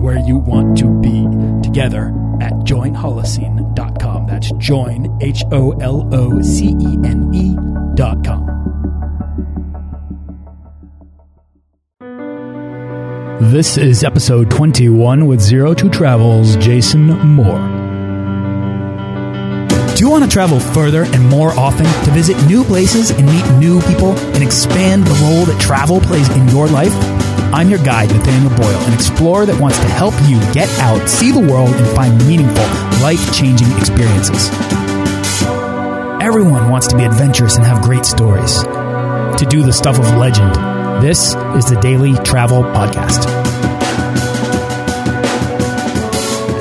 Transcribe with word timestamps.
where 0.00 0.18
you 0.18 0.38
want 0.38 0.78
to 0.78 0.88
be 1.00 1.26
together 1.62 2.06
at 2.40 2.52
joinholocene.com. 2.64 4.26
That's 4.26 4.50
join, 4.52 5.18
H 5.20 5.44
O 5.52 5.72
L 5.72 6.08
O 6.14 6.40
C 6.40 6.68
E 6.68 6.98
N 7.04 7.30
E.com. 7.34 8.46
This 13.52 13.76
is 13.76 14.04
episode 14.04 14.50
21 14.50 15.26
with 15.26 15.40
Zero 15.40 15.74
to 15.74 15.88
Travel's 15.90 16.56
Jason 16.56 17.06
Moore. 17.06 17.58
Do 19.94 20.06
you 20.06 20.10
want 20.10 20.24
to 20.24 20.30
travel 20.30 20.60
further 20.60 21.04
and 21.04 21.28
more 21.28 21.50
often 21.58 21.84
to 22.04 22.10
visit 22.12 22.42
new 22.46 22.64
places 22.64 23.10
and 23.10 23.26
meet 23.26 23.58
new 23.58 23.82
people 23.82 24.12
and 24.12 24.42
expand 24.42 25.04
the 25.04 25.14
role 25.24 25.44
that 25.44 25.60
travel 25.60 26.00
plays 26.00 26.28
in 26.30 26.48
your 26.48 26.68
life? 26.68 27.19
I'm 27.52 27.68
your 27.68 27.82
guide, 27.82 28.10
Nathaniel 28.10 28.56
Boyle, 28.56 28.78
an 28.86 28.94
explorer 28.94 29.46
that 29.46 29.60
wants 29.60 29.78
to 29.78 29.86
help 29.86 30.14
you 30.28 30.38
get 30.52 30.68
out, 30.80 31.08
see 31.08 31.32
the 31.32 31.40
world, 31.40 31.74
and 31.74 31.96
find 31.96 32.16
meaningful, 32.26 32.64
life 33.02 33.34
changing 33.34 33.70
experiences. 33.78 34.50
Everyone 36.22 36.70
wants 36.70 36.86
to 36.88 36.96
be 36.96 37.04
adventurous 37.04 37.56
and 37.56 37.64
have 37.64 37.82
great 37.82 38.04
stories. 38.04 38.62
To 38.62 39.46
do 39.48 39.62
the 39.62 39.72
stuff 39.72 39.98
of 39.98 40.16
legend, 40.16 40.54
this 41.02 41.34
is 41.56 41.64
the 41.64 41.78
Daily 41.80 42.14
Travel 42.24 42.62
Podcast. 42.62 43.26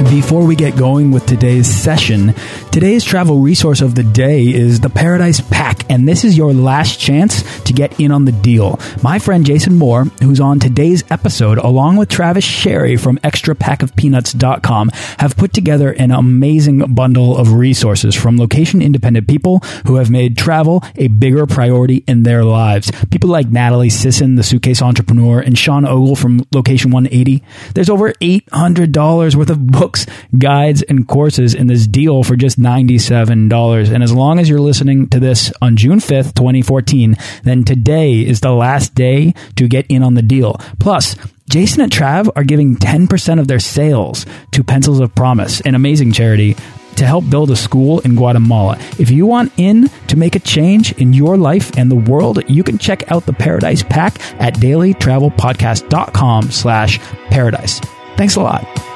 Before 0.10 0.46
we 0.46 0.56
get 0.56 0.76
going 0.76 1.12
with 1.12 1.26
today's 1.26 1.68
session, 1.68 2.34
today's 2.72 3.04
travel 3.04 3.40
resource 3.42 3.82
of 3.82 3.96
the 3.96 4.04
day 4.04 4.48
is 4.48 4.80
the 4.80 4.90
Paradise 4.90 5.42
Pack, 5.42 5.86
and 5.90 6.08
this 6.08 6.24
is 6.24 6.38
your 6.38 6.54
last 6.54 7.00
chance 7.00 7.44
to 7.70 7.74
get 7.74 8.00
in 8.00 8.12
on 8.12 8.26
the 8.26 8.32
deal. 8.32 8.80
My 9.02 9.20
friend 9.20 9.46
Jason 9.46 9.76
Moore, 9.76 10.06
who's 10.22 10.40
on 10.40 10.60
today's 10.60 11.04
episode, 11.10 11.58
along 11.60 11.96
with 11.96 12.10
Travis 12.10 12.44
Sherry 12.44 12.98
from 12.98 13.18
extrapackofpeanuts.com, 13.20 14.90
have 15.20 15.38
put 15.38 15.54
together 15.54 15.92
an 15.94 16.12
amazing 16.12 16.94
bundle 16.94 17.38
of 17.38 17.54
resources 17.54 18.16
from 18.16 18.38
location 18.38 18.82
independent 18.82 19.28
people 19.28 19.60
who 19.86 19.96
have 19.96 20.10
made 20.10 20.38
travel 20.38 20.84
a 20.96 21.08
bigger 21.08 21.46
priority 21.46 22.04
in 22.08 22.24
their 22.24 22.44
lives. 22.44 22.92
People 23.12 23.30
like 23.30 23.48
Natalie 23.48 23.90
Sisson, 23.90 24.36
the 24.36 24.44
suitcase 24.44 24.82
entrepreneur, 24.82 25.40
and 25.40 25.58
Sean 25.58 25.86
Ogle 25.86 26.16
from 26.16 26.46
Location 26.52 26.92
180. 26.92 27.44
There's 27.76 27.90
over 27.90 28.14
$800 28.14 29.36
worth 29.36 29.50
of 29.50 29.68
books, 29.68 30.06
guides, 30.38 30.82
and 30.82 31.08
courses 31.08 31.54
in 31.54 31.68
this 31.68 31.86
deal 31.86 32.24
for 32.24 32.36
just 32.36 32.60
$97. 32.60 33.94
And 33.94 34.04
as 34.04 34.14
long 34.14 34.40
as 34.40 34.50
you're 34.50 34.60
listening 34.60 35.08
to 35.10 35.20
this 35.20 35.54
on 35.62 35.78
June 35.78 36.00
5th, 36.00 36.34
2014, 36.34 37.16
then 37.44 37.59
today 37.66 38.20
is 38.20 38.42
the 38.42 38.52
last 38.52 38.96
day 38.96 39.34
to 39.56 39.68
get 39.68 39.86
in 39.88 40.04
on 40.04 40.14
the 40.14 40.22
deal. 40.22 40.60
Plus, 40.80 41.16
Jason 41.50 41.82
and 41.82 41.92
Trav 41.92 42.30
are 42.36 42.44
giving 42.44 42.76
10% 42.76 43.40
of 43.40 43.48
their 43.48 43.60
sales 43.60 44.26
to 44.52 44.64
Pencils 44.64 45.00
of 45.00 45.16
Promise, 45.16 45.62
an 45.62 45.74
amazing 45.74 46.12
charity 46.12 46.56
to 46.96 47.06
help 47.06 47.30
build 47.30 47.50
a 47.50 47.56
school 47.56 48.00
in 48.02 48.16
Guatemala. 48.16 48.78
If 49.00 49.10
you 49.10 49.26
want 49.26 49.54
in 49.58 49.88
to 50.08 50.18
make 50.18 50.36
a 50.36 50.40
change 50.40 50.92
in 50.94 51.14
your 51.14 51.38
life 51.38 51.78
and 51.78 51.90
the 51.90 51.96
world, 51.96 52.44
you 52.50 52.64
can 52.64 52.78
check 52.78 53.10
out 53.12 53.26
the 53.26 53.34
Paradise 53.34 53.84
Pack 53.84 54.20
at 54.42 54.56
dailytravelpodcast.com 54.56 56.52
slash 56.52 57.00
paradise. 57.30 57.80
Thanks 58.18 58.36
a 58.36 58.42
lot. 58.42 58.89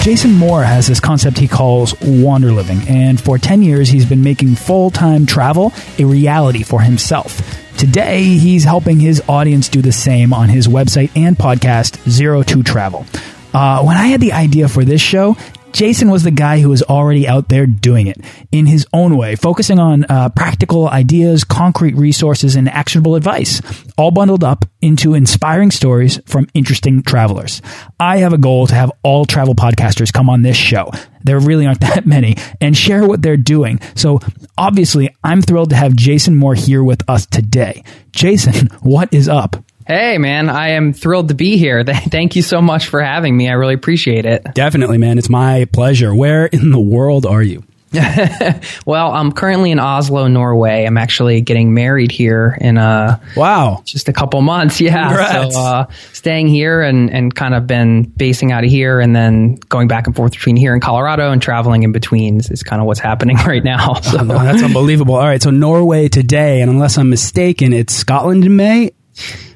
Jason 0.00 0.32
Moore 0.32 0.62
has 0.62 0.86
this 0.86 0.98
concept 0.98 1.36
he 1.36 1.46
calls 1.46 1.94
wander 2.00 2.52
living, 2.52 2.80
and 2.88 3.20
for 3.20 3.36
10 3.36 3.60
years 3.60 3.90
he's 3.90 4.06
been 4.06 4.22
making 4.22 4.54
full 4.54 4.90
time 4.90 5.26
travel 5.26 5.74
a 5.98 6.04
reality 6.06 6.62
for 6.62 6.80
himself. 6.80 7.42
Today, 7.76 8.22
he's 8.22 8.64
helping 8.64 8.98
his 8.98 9.22
audience 9.28 9.68
do 9.68 9.82
the 9.82 9.92
same 9.92 10.32
on 10.32 10.48
his 10.48 10.68
website 10.68 11.10
and 11.16 11.36
podcast, 11.36 12.00
Zero 12.08 12.42
to 12.44 12.62
Travel. 12.62 13.04
Uh, 13.52 13.82
when 13.84 13.98
I 13.98 14.06
had 14.06 14.22
the 14.22 14.32
idea 14.32 14.68
for 14.68 14.86
this 14.86 15.02
show, 15.02 15.36
Jason 15.72 16.10
was 16.10 16.22
the 16.22 16.30
guy 16.30 16.60
who 16.60 16.68
was 16.68 16.82
already 16.82 17.26
out 17.26 17.48
there 17.48 17.66
doing 17.66 18.06
it 18.06 18.18
in 18.52 18.66
his 18.66 18.86
own 18.92 19.16
way, 19.16 19.36
focusing 19.36 19.78
on 19.78 20.04
uh, 20.08 20.28
practical 20.30 20.88
ideas, 20.88 21.44
concrete 21.44 21.94
resources, 21.94 22.56
and 22.56 22.68
actionable 22.68 23.14
advice, 23.14 23.60
all 23.96 24.10
bundled 24.10 24.44
up 24.44 24.64
into 24.82 25.14
inspiring 25.14 25.70
stories 25.70 26.20
from 26.26 26.48
interesting 26.54 27.02
travelers. 27.02 27.62
I 27.98 28.18
have 28.18 28.32
a 28.32 28.38
goal 28.38 28.66
to 28.66 28.74
have 28.74 28.90
all 29.02 29.24
travel 29.24 29.54
podcasters 29.54 30.12
come 30.12 30.28
on 30.28 30.42
this 30.42 30.56
show. 30.56 30.90
There 31.22 31.38
really 31.38 31.66
aren't 31.66 31.80
that 31.80 32.06
many 32.06 32.36
and 32.60 32.76
share 32.76 33.06
what 33.06 33.22
they're 33.22 33.36
doing. 33.36 33.80
So 33.94 34.20
obviously, 34.58 35.14
I'm 35.22 35.42
thrilled 35.42 35.70
to 35.70 35.76
have 35.76 35.94
Jason 35.94 36.36
Moore 36.36 36.54
here 36.54 36.82
with 36.82 37.08
us 37.08 37.26
today. 37.26 37.84
Jason, 38.12 38.66
what 38.82 39.12
is 39.12 39.28
up? 39.28 39.56
Hey, 39.86 40.18
man, 40.18 40.48
I 40.48 40.70
am 40.70 40.92
thrilled 40.92 41.28
to 41.28 41.34
be 41.34 41.56
here. 41.56 41.82
Thank 41.84 42.36
you 42.36 42.42
so 42.42 42.60
much 42.60 42.86
for 42.88 43.00
having 43.00 43.36
me. 43.36 43.48
I 43.48 43.52
really 43.52 43.74
appreciate 43.74 44.26
it. 44.26 44.54
Definitely, 44.54 44.98
man. 44.98 45.18
It's 45.18 45.30
my 45.30 45.66
pleasure. 45.72 46.14
Where 46.14 46.46
in 46.46 46.70
the 46.70 46.80
world 46.80 47.26
are 47.26 47.42
you? 47.42 47.64
well, 48.86 49.10
I'm 49.10 49.32
currently 49.32 49.72
in 49.72 49.80
Oslo, 49.80 50.28
Norway. 50.28 50.84
I'm 50.84 50.96
actually 50.96 51.40
getting 51.40 51.74
married 51.74 52.12
here 52.12 52.56
in 52.60 52.78
a 52.78 53.20
wow, 53.36 53.82
just 53.84 54.08
a 54.08 54.12
couple 54.12 54.40
months. 54.42 54.80
Yeah, 54.90 55.08
Congrats. 55.08 55.54
so 55.54 55.60
uh, 55.60 55.86
staying 56.12 56.46
here 56.46 56.82
and 56.82 57.10
and 57.10 57.34
kind 57.34 57.52
of 57.52 57.66
been 57.66 58.04
basing 58.04 58.52
out 58.52 58.62
of 58.62 58.70
here, 58.70 59.00
and 59.00 59.14
then 59.14 59.56
going 59.68 59.88
back 59.88 60.06
and 60.06 60.14
forth 60.14 60.32
between 60.32 60.54
here 60.54 60.72
and 60.72 60.80
Colorado 60.80 61.32
and 61.32 61.42
traveling 61.42 61.82
in 61.82 61.90
between 61.90 62.36
is, 62.36 62.62
kind 62.62 62.80
of 62.80 62.86
what's 62.86 63.00
happening 63.00 63.36
right 63.46 63.64
now. 63.64 63.94
So. 63.94 64.20
Oh, 64.20 64.24
that's 64.24 64.62
unbelievable. 64.62 65.16
All 65.16 65.26
right, 65.26 65.42
so 65.42 65.50
Norway 65.50 66.08
today, 66.08 66.60
and 66.60 66.70
unless 66.70 66.96
I'm 66.96 67.10
mistaken, 67.10 67.72
it's 67.72 67.92
Scotland 67.92 68.44
in 68.44 68.54
May. 68.54 68.92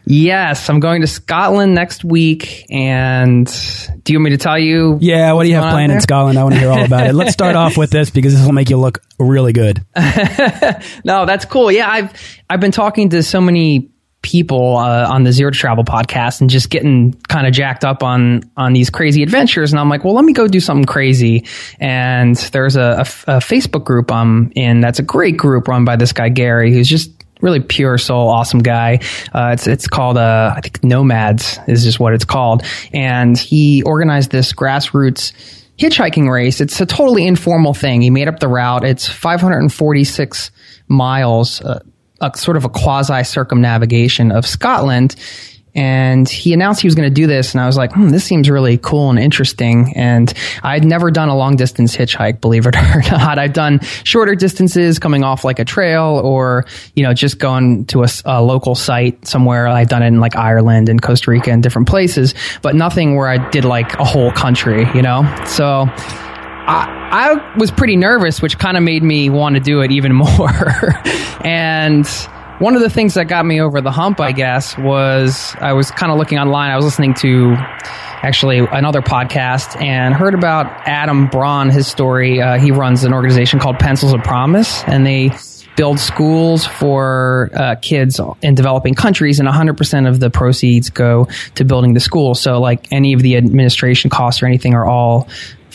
Yes, 0.07 0.69
I'm 0.69 0.81
going 0.81 1.01
to 1.01 1.07
Scotland 1.07 1.75
next 1.75 2.05
week. 2.05 2.67
And 2.71 3.47
do 4.03 4.13
you 4.13 4.19
want 4.19 4.25
me 4.25 4.31
to 4.31 4.37
tell 4.37 4.59
you? 4.59 4.99
Yeah, 5.01 5.33
what 5.33 5.45
do 5.45 5.49
you 5.49 5.55
have 5.55 5.73
planned 5.73 5.93
in 5.93 6.01
Scotland? 6.01 6.39
I 6.39 6.43
want 6.43 6.55
to 6.55 6.61
hear 6.61 6.71
all 6.71 6.85
about 6.85 7.07
it. 7.07 7.15
Let's 7.15 7.33
start 7.33 7.57
off 7.57 7.77
with 7.77 7.91
this 7.91 8.11
because 8.11 8.35
this 8.35 8.45
will 8.45 8.53
make 8.53 8.71
you 8.71 8.77
look 8.77 9.03
really 9.19 9.53
good. 9.53 9.85
no, 11.05 11.25
that's 11.27 11.45
cool. 11.47 11.73
Yeah, 11.73 11.89
I've 11.89 12.13
I've 12.51 12.61
been 12.61 12.73
talking 12.73 13.11
to 13.11 13.23
so 13.23 13.41
many 13.41 13.91
people 14.25 14.77
uh, 14.79 15.07
on 15.09 15.23
the 15.23 15.33
Zero 15.33 15.51
to 15.51 15.57
Travel 15.57 15.85
podcast 15.85 16.41
and 16.41 16.49
just 16.49 16.71
getting 16.71 17.13
kind 17.29 17.47
of 17.47 17.53
jacked 17.53 17.85
up 17.85 18.03
on 18.03 18.43
on 18.57 18.73
these 18.73 18.91
crazy 18.91 19.23
adventures. 19.23 19.73
And 19.73 19.79
I'm 19.79 19.89
like, 19.89 20.03
well, 20.03 20.15
let 20.15 20.25
me 20.25 20.33
go 20.33 20.49
do 20.49 20.61
something 20.61 20.87
crazy. 20.87 21.47
And 21.79 22.35
there's 22.37 22.77
a, 22.77 22.81
a, 22.83 23.37
a 23.37 23.39
Facebook 23.39 23.85
group 23.85 24.11
I'm 24.11 24.51
in 24.57 24.81
that's 24.81 24.99
a 24.99 25.03
great 25.03 25.37
group 25.37 25.69
run 25.69 25.85
by 25.85 25.97
this 25.97 26.13
guy 26.13 26.31
Gary, 26.31 26.73
who's 26.73 26.89
just 26.89 27.24
really 27.45 27.61
pure 27.61 27.99
soul, 27.99 28.29
awesome 28.29 28.61
guy. 28.61 29.01
Uh, 29.33 29.51
it's 29.53 29.67
it's 29.67 29.87
called 29.87 30.17
uh, 30.17 30.55
I 30.57 30.61
think 30.61 30.83
Nomads 30.83 31.59
is 31.69 31.85
just 31.85 32.01
what 32.01 32.15
it's 32.15 32.25
called, 32.25 32.63
and 32.93 33.39
he 33.39 33.83
organized 33.83 34.31
this 34.31 34.53
grassroots 34.53 35.33
hitchhiking 35.79 36.31
race. 36.31 36.61
It's 36.61 36.81
a 36.81 36.87
totally 36.87 37.27
informal 37.27 37.75
thing. 37.75 38.01
He 38.01 38.11
made 38.11 38.29
up 38.29 38.41
the 38.41 38.49
route. 38.49 38.85
It's 38.85 39.09
546 39.09 40.51
miles, 40.89 41.61
uh, 41.61 41.81
a 42.21 42.37
sort 42.37 42.57
of 42.57 42.65
a 42.65 42.69
quasi 42.69 43.23
circumnavigation 43.25 44.33
of 44.33 44.47
Scotland 44.47 45.15
and 45.75 46.29
he 46.29 46.53
announced 46.53 46.81
he 46.81 46.87
was 46.87 46.95
going 46.95 47.09
to 47.09 47.15
do 47.15 47.27
this 47.27 47.53
and 47.53 47.61
i 47.61 47.67
was 47.67 47.77
like 47.77 47.93
hmm, 47.93 48.09
this 48.09 48.25
seems 48.25 48.49
really 48.49 48.79
cool 48.79 49.11
and 49.11 49.19
interesting. 49.19 49.93
And 49.97 50.33
i'd 50.63 50.85
never 50.85 51.11
done 51.11 51.29
a 51.29 51.37
long 51.37 51.57
distance 51.57 51.97
hitchhike 51.97 52.41
believe 52.41 52.67
it 52.67 52.77
or 52.95 53.03
not. 53.11 53.39
I've 53.39 53.53
done 53.53 53.81
shorter 54.05 54.35
distances 54.35 54.99
coming 54.99 55.25
off 55.25 55.45
like 55.45 55.59
a 55.59 55.65
trail 55.65 56.21
or 56.25 56.65
you 56.95 57.03
know 57.03 57.13
just 57.13 57.39
going 57.39 57.85
to 57.87 58.05
a, 58.05 58.09
a 58.25 58.43
local 58.43 58.75
site 58.75 59.27
somewhere. 59.27 59.67
I've 59.69 59.89
done 59.89 60.03
it 60.03 60.09
in 60.09 60.21
like 60.21 60.37
ireland 60.37 60.89
and 60.89 61.03
costa 61.03 61.31
rica 61.31 61.51
and 61.51 61.63
different 61.63 61.89
places 61.89 62.35
but 62.63 62.75
nothing 62.75 63.17
where 63.17 63.29
i 63.29 63.51
did 63.51 63.65
like 63.65 63.99
a 63.99 64.05
whole 64.05 64.31
country 64.33 64.85
you 64.95 65.03
know? 65.03 65.23
So 65.47 65.87
I, 66.67 66.89
I 67.13 67.59
was 67.59 67.71
pretty 67.71 67.97
nervous, 67.97 68.41
which 68.41 68.59
kind 68.59 68.77
of 68.77 68.83
made 68.83 69.03
me 69.03 69.29
want 69.29 69.57
to 69.57 69.61
do 69.61 69.81
it 69.83 69.91
even 69.93 70.13
more. 70.15 70.95
and 71.45 72.07
one 72.59 72.75
of 72.77 72.83
the 72.83 72.91
things 72.91 73.15
that 73.15 73.27
got 73.27 73.45
me 73.45 73.61
over 73.61 73.81
the 73.81 73.91
hump, 73.91 74.21
I 74.21 74.33
guess, 74.33 74.79
was 74.79 75.55
I 75.61 75.73
was 75.73 75.91
kind 75.91 76.13
of 76.13 76.19
looking 76.19 76.39
online. 76.39 76.71
I 76.71 76.77
was 76.77 76.85
listening 76.85 77.15
to 77.15 77.55
actually 78.23 78.59
another 78.59 79.03
podcast 79.03 79.81
and 79.83 80.15
heard 80.15 80.35
about 80.35 80.67
Adam 80.87 81.27
Braun, 81.27 81.71
his 81.71 81.87
story. 81.87 82.41
Uh, 82.41 82.59
he 82.59 82.71
runs 82.71 83.05
an 83.05 83.13
organization 83.13 83.59
called 83.59 83.79
Pencils 83.79 84.13
of 84.13 84.23
Promise, 84.23 84.85
and 84.85 85.05
they 85.05 85.31
build 85.77 85.99
schools 85.99 86.65
for 86.65 87.51
uh, 87.55 87.75
kids 87.77 88.21
in 88.41 88.55
developing 88.55 88.95
countries, 88.95 89.41
and 89.41 89.49
100% 89.49 90.09
of 90.09 90.21
the 90.21 90.31
proceeds 90.31 90.91
go 90.91 91.29
to 91.57 91.65
building 91.65 91.95
the 91.95 92.01
school. 92.01 92.35
So, 92.35 92.61
like 92.61 92.93
any 92.93 93.13
of 93.13 93.21
the 93.21 93.37
administration 93.37 94.11
costs 94.11 94.43
or 94.43 94.47
anything 94.47 94.75
are 94.75 94.87
all 94.87 95.29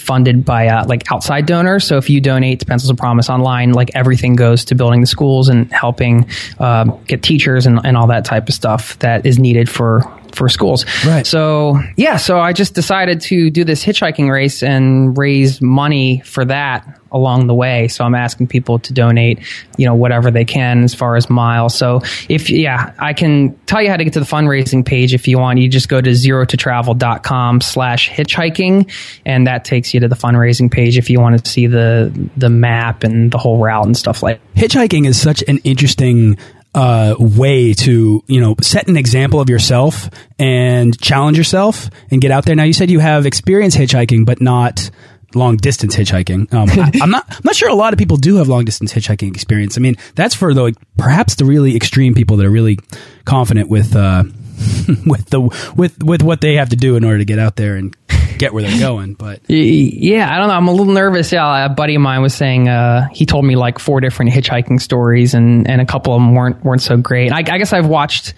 funded 0.09 0.43
by 0.43 0.65
uh, 0.65 0.87
like 0.87 1.03
outside 1.11 1.45
donors. 1.45 1.85
So 1.85 1.97
if 1.97 2.09
you 2.09 2.19
donate 2.19 2.61
to 2.61 2.65
Pencils 2.65 2.89
of 2.89 2.97
Promise 2.97 3.29
online, 3.29 3.73
like 3.73 3.91
everything 3.93 4.35
goes 4.35 4.65
to 4.65 4.75
building 4.75 5.01
the 5.01 5.07
schools 5.07 5.49
and 5.49 5.71
helping 5.71 6.27
uh, 6.57 6.85
get 7.05 7.21
teachers 7.21 7.67
and, 7.67 7.79
and 7.83 7.95
all 7.95 8.07
that 8.07 8.25
type 8.25 8.49
of 8.49 8.55
stuff 8.55 8.97
that 8.99 9.27
is 9.27 9.37
needed 9.37 9.69
for 9.69 10.01
for 10.39 10.49
schools. 10.49 10.85
Right. 11.05 11.27
So 11.27 11.79
yeah, 11.97 12.17
so 12.17 12.39
I 12.39 12.53
just 12.53 12.73
decided 12.73 13.21
to 13.21 13.51
do 13.51 13.65
this 13.65 13.83
hitchhiking 13.83 14.31
race 14.31 14.63
and 14.63 15.15
raise 15.17 15.61
money 15.61 16.21
for 16.21 16.45
that 16.45 16.99
along 17.11 17.47
the 17.47 17.53
way. 17.53 17.87
So 17.89 18.05
I'm 18.05 18.15
asking 18.15 18.47
people 18.47 18.79
to 18.79 18.93
donate, 18.93 19.39
you 19.77 19.85
know, 19.85 19.95
whatever 19.95 20.31
they 20.31 20.45
can 20.45 20.83
as 20.83 20.93
far 20.93 21.15
as 21.15 21.29
miles. 21.29 21.75
So 21.75 22.01
if, 22.29 22.49
yeah, 22.49 22.93
I 22.97 23.13
can 23.13 23.57
tell 23.65 23.81
you 23.81 23.89
how 23.89 23.97
to 23.97 24.03
get 24.03 24.13
to 24.13 24.19
the 24.19 24.25
fundraising 24.25 24.85
page 24.85 25.13
if 25.13 25.27
you 25.27 25.39
want. 25.39 25.59
You 25.59 25.67
just 25.67 25.89
go 25.89 25.99
to 25.99 26.15
zero 26.15 26.45
to 26.45 26.55
travel.com 26.55 27.61
slash 27.61 28.09
hitchhiking 28.09 28.91
and 29.25 29.47
that 29.47 29.65
takes 29.65 29.93
you 29.93 29.99
to 29.99 30.07
the 30.07 30.15
fundraising 30.15 30.71
page 30.71 30.97
if 30.97 31.09
you 31.09 31.19
want 31.19 31.43
to 31.43 31.51
see 31.51 31.67
the, 31.67 32.29
the 32.37 32.49
map 32.49 33.03
and 33.03 33.31
the 33.31 33.37
whole 33.37 33.57
route 33.57 33.85
and 33.85 33.97
stuff 33.97 34.23
like 34.23 34.39
Hitchhiking 34.55 35.05
is 35.05 35.19
such 35.19 35.43
an 35.47 35.57
interesting 35.59 36.37
uh, 36.75 37.15
way 37.17 37.73
to 37.73 38.23
you 38.27 38.41
know 38.41 38.55
set 38.61 38.87
an 38.87 38.97
example 38.97 39.39
of 39.39 39.49
yourself 39.49 40.09
and 40.37 40.99
challenge 41.01 41.37
yourself 41.37 41.89
and 42.11 42.21
get 42.21 42.31
out 42.31 42.45
there. 42.45 42.55
Now 42.55 42.63
you 42.63 42.73
said 42.73 42.89
you 42.89 42.99
have 42.99 43.25
experience 43.25 43.75
hitchhiking, 43.75 44.25
but 44.25 44.41
not 44.41 44.89
long 45.35 45.57
distance 45.57 45.95
hitchhiking. 45.95 46.53
Um, 46.53 46.69
I, 46.69 46.91
am 47.03 47.11
not 47.11 47.25
I'm 47.29 47.41
not 47.43 47.55
sure 47.55 47.69
a 47.69 47.75
lot 47.75 47.93
of 47.93 47.99
people 47.99 48.17
do 48.17 48.37
have 48.37 48.47
long 48.47 48.65
distance 48.65 48.93
hitchhiking 48.93 49.29
experience. 49.29 49.77
I 49.77 49.81
mean, 49.81 49.95
that's 50.15 50.35
for 50.35 50.53
the 50.53 50.63
like, 50.63 50.75
perhaps 50.97 51.35
the 51.35 51.45
really 51.45 51.75
extreme 51.75 52.13
people 52.13 52.37
that 52.37 52.45
are 52.45 52.51
really 52.51 52.79
confident 53.25 53.69
with 53.69 53.95
uh, 53.95 54.23
with 55.05 55.29
the 55.29 55.73
with 55.75 56.03
with 56.03 56.21
what 56.21 56.41
they 56.41 56.55
have 56.55 56.69
to 56.69 56.75
do 56.75 56.95
in 56.95 57.03
order 57.03 57.17
to 57.17 57.25
get 57.25 57.39
out 57.39 57.55
there 57.55 57.75
and 57.75 57.95
get 58.39 58.53
where 58.53 58.63
they're 58.63 58.79
going. 58.89 59.13
But 59.13 59.41
yeah, 59.49 60.33
I 60.33 60.37
don't 60.37 60.47
know. 60.47 60.55
I'm 60.55 60.67
a 60.67 60.71
little 60.71 60.93
nervous. 60.93 61.31
Yeah, 61.31 61.65
a 61.65 61.69
buddy 61.69 61.95
of 61.95 62.01
mine 62.01 62.21
was 62.21 62.33
saying 62.33 62.67
uh, 62.67 63.07
he 63.09 63.25
told 63.25 63.45
me 63.45 63.55
like 63.55 63.79
four 63.79 64.01
different 64.01 64.31
hitchhiking 64.31 64.81
stories, 64.81 65.33
and 65.33 65.69
and 65.69 65.81
a 65.81 65.85
couple 65.85 66.13
of 66.13 66.19
them 66.19 66.33
weren't 66.33 66.63
weren't 66.63 66.81
so 66.81 66.97
great. 66.97 67.31
I, 67.31 67.39
I 67.39 67.57
guess 67.57 67.73
I've 67.73 67.87
watched 67.87 68.33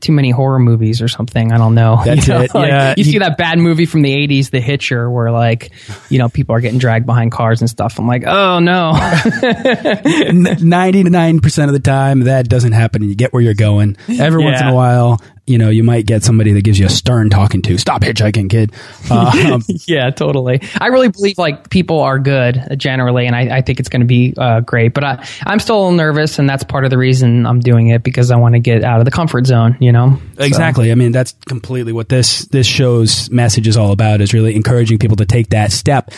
too 0.00 0.12
many 0.12 0.30
horror 0.30 0.58
movies 0.58 1.00
or 1.00 1.08
something. 1.08 1.52
I 1.52 1.58
don't 1.58 1.74
know. 1.74 2.00
That's 2.04 2.26
you 2.28 2.34
know, 2.34 2.40
it. 2.42 2.54
like, 2.54 2.68
yeah, 2.68 2.94
you 2.96 3.04
see 3.04 3.18
that 3.18 3.38
bad 3.38 3.58
movie 3.58 3.86
from 3.86 4.02
the 4.02 4.14
'80s, 4.14 4.50
The 4.50 4.60
Hitcher, 4.60 5.10
where 5.10 5.30
like 5.30 5.72
you 6.10 6.18
know 6.18 6.28
people 6.28 6.54
are 6.54 6.60
getting 6.60 6.78
dragged 6.78 7.06
behind 7.06 7.32
cars 7.32 7.60
and 7.60 7.70
stuff. 7.70 7.98
I'm 7.98 8.06
like, 8.06 8.24
oh 8.26 8.58
no. 8.60 8.92
Ninety 10.60 11.02
nine 11.04 11.40
percent 11.40 11.68
of 11.68 11.72
the 11.72 11.80
time, 11.80 12.20
that 12.20 12.48
doesn't 12.48 12.72
happen, 12.72 13.02
and 13.02 13.10
you 13.10 13.16
get 13.16 13.32
where 13.32 13.42
you're 13.42 13.54
going. 13.54 13.96
Every 14.08 14.42
once 14.42 14.60
in 14.60 14.68
a 14.68 14.74
while, 14.74 15.20
you 15.46 15.58
know, 15.58 15.70
you 15.70 15.84
might 15.84 16.06
get 16.06 16.24
somebody 16.24 16.52
that 16.52 16.62
gives 16.62 16.78
you 16.78 16.86
a 16.86 16.88
stern 16.88 17.30
talking 17.30 17.62
to. 17.62 17.78
Stop 17.78 18.02
hitchhiking, 18.02 18.50
kid. 18.50 18.72
Um, 19.08 19.62
yeah, 19.86 20.10
totally. 20.10 20.60
I 20.80 20.88
really 20.88 21.08
believe 21.08 21.38
like 21.38 21.70
people 21.70 22.00
are 22.00 22.18
good 22.18 22.56
uh, 22.58 22.74
generally, 22.74 23.26
and 23.26 23.36
I, 23.36 23.58
I 23.58 23.60
think 23.62 23.78
it's 23.78 23.88
going 23.88 24.00
to 24.00 24.06
be 24.06 24.34
uh, 24.36 24.60
great. 24.60 24.92
But 24.94 25.04
I, 25.04 25.26
I'm 25.44 25.60
still 25.60 25.76
a 25.76 25.80
little 25.82 25.92
nervous, 25.92 26.38
and 26.40 26.48
that's 26.48 26.64
part 26.64 26.84
of 26.84 26.90
the 26.90 26.98
reason 26.98 27.46
I'm 27.46 27.60
doing 27.60 27.88
it 27.88 28.02
because 28.02 28.30
I 28.32 28.36
want 28.36 28.54
to 28.54 28.58
get 28.58 28.82
out 28.82 28.98
of 28.98 29.04
the 29.04 29.10
comfort 29.12 29.46
zone. 29.46 29.76
You 29.80 29.92
know, 29.92 30.18
So- 30.36 30.42
Exactly. 30.44 30.90
I 30.90 30.96
mean, 30.96 31.12
that's 31.12 31.32
completely 31.46 31.92
what 31.92 32.08
this 32.08 32.46
this 32.46 32.66
show's 32.66 33.30
message 33.30 33.68
is 33.68 33.76
all 33.76 33.92
about. 33.92 34.20
Is 34.20 34.34
really 34.34 34.56
encouraging 34.56 34.98
people 34.98 35.16
to 35.18 35.26
take 35.26 35.50
that 35.50 35.70
step 35.70 36.10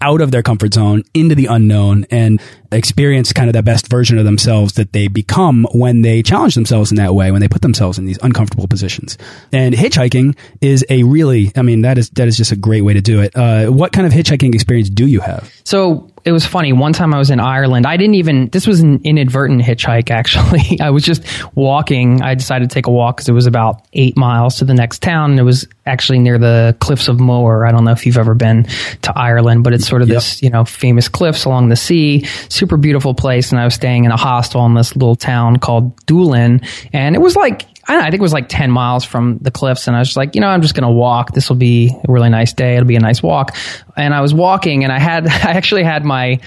out 0.00 0.20
of 0.20 0.30
their 0.30 0.42
comfort 0.42 0.74
zone 0.74 1.02
into 1.14 1.34
the 1.34 1.46
unknown 1.46 2.06
and 2.10 2.40
experience 2.72 3.32
kind 3.32 3.48
of 3.48 3.54
the 3.54 3.62
best 3.62 3.88
version 3.88 4.18
of 4.18 4.24
themselves 4.24 4.74
that 4.74 4.92
they 4.92 5.08
become 5.08 5.66
when 5.72 6.02
they 6.02 6.22
challenge 6.22 6.54
themselves 6.54 6.90
in 6.90 6.96
that 6.96 7.14
way, 7.14 7.30
when 7.30 7.40
they 7.40 7.48
put 7.48 7.62
themselves 7.62 7.98
in 7.98 8.04
these 8.04 8.18
uncomfortable 8.22 8.68
positions. 8.68 9.18
And 9.52 9.74
hitchhiking 9.74 10.36
is 10.60 10.84
a 10.88 11.02
really, 11.02 11.52
I 11.56 11.62
mean, 11.62 11.82
that 11.82 11.98
is 11.98 12.10
that 12.10 12.28
is 12.28 12.36
just 12.36 12.52
a 12.52 12.56
great 12.56 12.82
way 12.82 12.94
to 12.94 13.00
do 13.00 13.20
it. 13.20 13.36
Uh, 13.36 13.66
what 13.66 13.92
kind 13.92 14.06
of 14.06 14.12
hitchhiking 14.12 14.54
experience 14.54 14.88
do 14.88 15.06
you 15.06 15.20
have? 15.20 15.52
So 15.64 16.10
it 16.24 16.32
was 16.32 16.44
funny. 16.44 16.72
One 16.72 16.92
time 16.92 17.14
I 17.14 17.18
was 17.18 17.30
in 17.30 17.40
Ireland. 17.40 17.86
I 17.86 17.96
didn't 17.96 18.16
even, 18.16 18.48
this 18.48 18.66
was 18.66 18.80
an 18.80 19.00
inadvertent 19.04 19.62
hitchhike 19.62 20.10
actually. 20.10 20.78
I 20.80 20.90
was 20.90 21.04
just 21.04 21.22
walking. 21.54 22.22
I 22.22 22.34
decided 22.34 22.70
to 22.70 22.74
take 22.74 22.86
a 22.86 22.90
walk 22.90 23.16
because 23.16 23.28
it 23.28 23.32
was 23.32 23.46
about 23.46 23.86
eight 23.92 24.16
miles 24.16 24.56
to 24.56 24.64
the 24.64 24.74
next 24.74 25.02
town. 25.02 25.32
And 25.32 25.40
it 25.40 25.44
was 25.44 25.66
actually 25.86 26.18
near 26.18 26.38
the 26.38 26.76
cliffs 26.80 27.08
of 27.08 27.20
Moher. 27.20 27.66
I 27.66 27.72
don't 27.72 27.84
know 27.84 27.92
if 27.92 28.06
you've 28.06 28.18
ever 28.18 28.34
been 28.34 28.64
to 29.02 29.12
Ireland, 29.16 29.64
but 29.64 29.72
it's 29.72 29.86
sort 29.86 30.02
of 30.02 30.08
this, 30.08 30.42
you 30.42 30.50
know, 30.50 30.64
famous 30.64 31.08
cliffs 31.08 31.44
along 31.44 31.68
the 31.68 31.76
sea. 31.76 32.24
Super 32.48 32.76
beautiful 32.76 33.14
place. 33.14 33.50
And 33.50 33.60
I 33.60 33.64
was 33.64 33.74
staying 33.74 34.04
in 34.04 34.10
a 34.10 34.16
hostel 34.16 34.64
in 34.66 34.74
this 34.74 34.94
little 34.94 35.16
town 35.16 35.58
called 35.58 35.96
Doolin. 36.06 36.60
And 36.92 37.14
it 37.14 37.20
was 37.20 37.36
like, 37.36 37.66
I, 37.90 37.96
know, 37.96 38.02
I 38.02 38.10
think 38.10 38.20
it 38.20 38.22
was 38.22 38.32
like 38.32 38.48
10 38.48 38.70
miles 38.70 39.04
from 39.04 39.38
the 39.38 39.50
cliffs. 39.50 39.88
And 39.88 39.96
I 39.96 39.98
was 39.98 40.16
like, 40.16 40.36
you 40.36 40.40
know, 40.40 40.46
I'm 40.46 40.62
just 40.62 40.74
going 40.74 40.86
to 40.86 40.94
walk. 40.94 41.32
This 41.32 41.48
will 41.48 41.56
be 41.56 41.88
a 41.88 42.12
really 42.12 42.28
nice 42.28 42.52
day. 42.52 42.76
It'll 42.76 42.86
be 42.86 42.94
a 42.94 43.00
nice 43.00 43.20
walk. 43.20 43.56
And 43.96 44.14
I 44.14 44.20
was 44.20 44.32
walking 44.32 44.84
and 44.84 44.92
I 44.92 45.00
had, 45.00 45.26
I 45.28 45.52
actually 45.52 45.82
had 45.82 46.04
my 46.04 46.38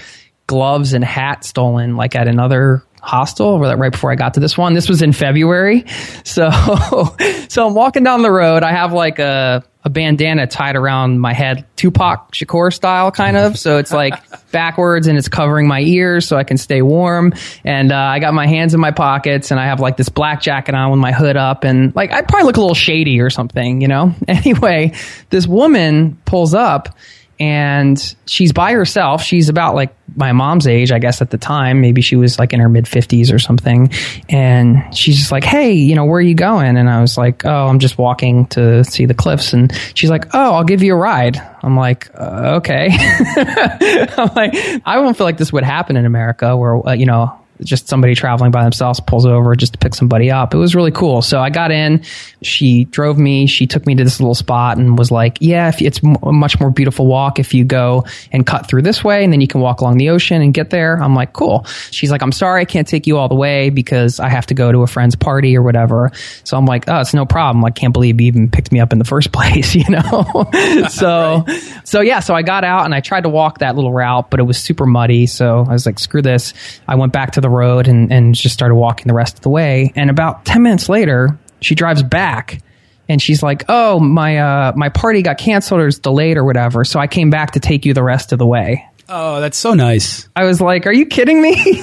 gloves 0.46 0.94
and 0.94 1.04
hat 1.04 1.44
stolen 1.44 1.96
like 1.96 2.14
at 2.14 2.28
another 2.28 2.82
hostel 3.02 3.60
right 3.60 3.92
before 3.92 4.10
I 4.10 4.14
got 4.14 4.34
to 4.34 4.40
this 4.40 4.56
one. 4.56 4.72
This 4.72 4.88
was 4.88 5.02
in 5.02 5.12
February. 5.12 5.84
So, 6.24 6.50
so 7.48 7.66
I'm 7.66 7.74
walking 7.74 8.02
down 8.02 8.22
the 8.22 8.30
road. 8.30 8.62
I 8.62 8.72
have 8.72 8.94
like 8.94 9.18
a, 9.18 9.62
a 9.84 9.90
bandana 9.90 10.46
tied 10.46 10.76
around 10.76 11.20
my 11.20 11.34
head, 11.34 11.66
Tupac 11.76 12.32
Shakur 12.32 12.72
style 12.72 13.10
kind 13.10 13.36
of. 13.36 13.58
So 13.58 13.76
it's 13.76 13.92
like 13.92 14.14
backwards 14.50 15.06
and 15.06 15.18
it's 15.18 15.28
covering 15.28 15.68
my 15.68 15.80
ears 15.80 16.26
so 16.26 16.36
I 16.36 16.44
can 16.44 16.56
stay 16.56 16.80
warm. 16.80 17.34
And, 17.64 17.92
uh, 17.92 17.96
I 17.96 18.18
got 18.18 18.32
my 18.32 18.46
hands 18.46 18.72
in 18.72 18.80
my 18.80 18.92
pockets 18.92 19.50
and 19.50 19.60
I 19.60 19.66
have 19.66 19.80
like 19.80 19.98
this 19.98 20.08
black 20.08 20.40
jacket 20.40 20.74
on 20.74 20.90
with 20.90 21.00
my 21.00 21.12
hood 21.12 21.36
up 21.36 21.64
and 21.64 21.94
like 21.94 22.12
I 22.12 22.22
probably 22.22 22.46
look 22.46 22.56
a 22.56 22.60
little 22.60 22.74
shady 22.74 23.20
or 23.20 23.28
something, 23.30 23.80
you 23.80 23.88
know? 23.88 24.14
Anyway, 24.44 24.92
this 25.30 25.46
woman 25.46 26.18
pulls 26.24 26.54
up 26.54 26.96
and 27.40 28.16
she's 28.26 28.52
by 28.52 28.72
herself. 28.72 29.22
She's 29.22 29.48
about 29.48 29.74
like 29.74 29.94
my 30.16 30.32
mom's 30.32 30.66
age, 30.66 30.92
I 30.92 30.98
guess, 30.98 31.20
at 31.20 31.30
the 31.30 31.38
time. 31.38 31.80
Maybe 31.80 32.00
she 32.00 32.16
was 32.16 32.38
like 32.38 32.52
in 32.52 32.60
her 32.60 32.68
mid 32.68 32.84
50s 32.84 33.32
or 33.32 33.38
something. 33.38 33.90
And 34.28 34.94
she's 34.96 35.16
just 35.16 35.32
like, 35.32 35.44
Hey, 35.44 35.72
you 35.72 35.94
know, 35.94 36.04
where 36.04 36.18
are 36.18 36.22
you 36.22 36.34
going? 36.34 36.76
And 36.76 36.88
I 36.88 37.00
was 37.00 37.18
like, 37.18 37.44
Oh, 37.44 37.66
I'm 37.66 37.78
just 37.78 37.98
walking 37.98 38.46
to 38.48 38.84
see 38.84 39.06
the 39.06 39.14
cliffs. 39.14 39.52
And 39.52 39.72
she's 39.94 40.10
like, 40.10 40.26
Oh, 40.34 40.54
I'll 40.54 40.64
give 40.64 40.82
you 40.82 40.94
a 40.94 40.96
ride. 40.96 41.36
I'm 41.62 41.76
like, 41.76 42.10
uh, 42.14 42.56
Okay. 42.58 42.88
I'm 42.92 44.30
like, 44.34 44.54
I 44.86 44.94
don't 44.96 45.16
feel 45.16 45.26
like 45.26 45.38
this 45.38 45.52
would 45.52 45.64
happen 45.64 45.96
in 45.96 46.06
America 46.06 46.56
where, 46.56 46.88
uh, 46.88 46.92
you 46.92 47.06
know, 47.06 47.38
just 47.62 47.88
somebody 47.88 48.14
traveling 48.14 48.50
by 48.50 48.62
themselves 48.62 49.00
pulls 49.00 49.26
over 49.26 49.54
just 49.54 49.72
to 49.72 49.78
pick 49.78 49.94
somebody 49.94 50.30
up. 50.30 50.54
It 50.54 50.58
was 50.58 50.74
really 50.74 50.90
cool. 50.90 51.22
So 51.22 51.40
I 51.40 51.50
got 51.50 51.70
in, 51.70 52.02
she 52.42 52.84
drove 52.84 53.18
me, 53.18 53.46
she 53.46 53.66
took 53.66 53.86
me 53.86 53.94
to 53.94 54.04
this 54.04 54.20
little 54.20 54.34
spot 54.34 54.76
and 54.76 54.98
was 54.98 55.10
like, 55.10 55.38
yeah, 55.40 55.68
if 55.68 55.80
it's 55.80 56.00
a 56.02 56.32
much 56.32 56.58
more 56.58 56.70
beautiful 56.70 57.06
walk 57.06 57.38
if 57.38 57.54
you 57.54 57.64
go 57.64 58.04
and 58.32 58.46
cut 58.46 58.66
through 58.66 58.82
this 58.82 59.04
way 59.04 59.22
and 59.22 59.32
then 59.32 59.40
you 59.40 59.46
can 59.46 59.60
walk 59.60 59.80
along 59.80 59.98
the 59.98 60.10
ocean 60.10 60.42
and 60.42 60.52
get 60.52 60.70
there. 60.70 60.96
I'm 61.02 61.14
like, 61.14 61.32
cool. 61.32 61.64
She's 61.90 62.10
like, 62.10 62.22
I'm 62.22 62.32
sorry, 62.32 62.62
I 62.62 62.64
can't 62.64 62.88
take 62.88 63.06
you 63.06 63.18
all 63.18 63.28
the 63.28 63.34
way 63.34 63.70
because 63.70 64.18
I 64.18 64.28
have 64.28 64.46
to 64.46 64.54
go 64.54 64.72
to 64.72 64.82
a 64.82 64.86
friend's 64.86 65.14
party 65.14 65.56
or 65.56 65.62
whatever. 65.62 66.10
So 66.42 66.56
I'm 66.56 66.66
like, 66.66 66.88
oh, 66.88 67.00
it's 67.00 67.14
no 67.14 67.26
problem. 67.26 67.64
I 67.64 67.70
can't 67.70 67.92
believe 67.92 68.20
you 68.20 68.26
even 68.26 68.50
picked 68.50 68.72
me 68.72 68.80
up 68.80 68.92
in 68.92 68.98
the 68.98 69.04
first 69.04 69.32
place, 69.32 69.74
you 69.74 69.88
know? 69.88 70.50
so, 70.88 71.44
so 71.84 72.00
yeah, 72.00 72.20
so 72.20 72.34
I 72.34 72.42
got 72.42 72.64
out 72.64 72.84
and 72.84 72.94
I 72.94 73.00
tried 73.00 73.22
to 73.22 73.28
walk 73.28 73.58
that 73.58 73.76
little 73.76 73.92
route, 73.92 74.30
but 74.30 74.40
it 74.40 74.44
was 74.44 74.58
super 74.58 74.86
muddy. 74.86 75.26
So 75.26 75.64
I 75.68 75.72
was 75.72 75.86
like, 75.86 75.98
screw 75.98 76.22
this. 76.22 76.52
I 76.88 76.96
went 76.96 77.12
back 77.12 77.32
to 77.32 77.40
the 77.44 77.50
road 77.50 77.86
and, 77.86 78.12
and 78.12 78.34
just 78.34 78.54
started 78.54 78.74
walking 78.74 79.06
the 79.06 79.14
rest 79.14 79.36
of 79.36 79.42
the 79.42 79.50
way. 79.50 79.92
And 79.94 80.10
about 80.10 80.44
10 80.44 80.62
minutes 80.62 80.88
later, 80.88 81.38
she 81.60 81.74
drives 81.74 82.02
back 82.02 82.60
and 83.08 83.20
she's 83.20 83.42
like, 83.42 83.64
"Oh, 83.68 84.00
my 84.00 84.38
uh, 84.38 84.72
my 84.76 84.88
party 84.88 85.22
got 85.22 85.38
canceled 85.38 85.80
or 85.80 85.88
it's 85.88 85.98
delayed 85.98 86.36
or 86.36 86.44
whatever, 86.44 86.84
so 86.84 86.98
I 86.98 87.06
came 87.06 87.30
back 87.30 87.52
to 87.52 87.60
take 87.60 87.84
you 87.84 87.94
the 87.94 88.02
rest 88.02 88.32
of 88.32 88.38
the 88.38 88.46
way." 88.46 88.88
Oh, 89.06 89.42
that's 89.42 89.58
so 89.58 89.74
nice. 89.74 90.28
I 90.34 90.44
was 90.44 90.60
like, 90.60 90.86
"Are 90.86 90.92
you 90.92 91.04
kidding 91.04 91.42
me? 91.42 91.82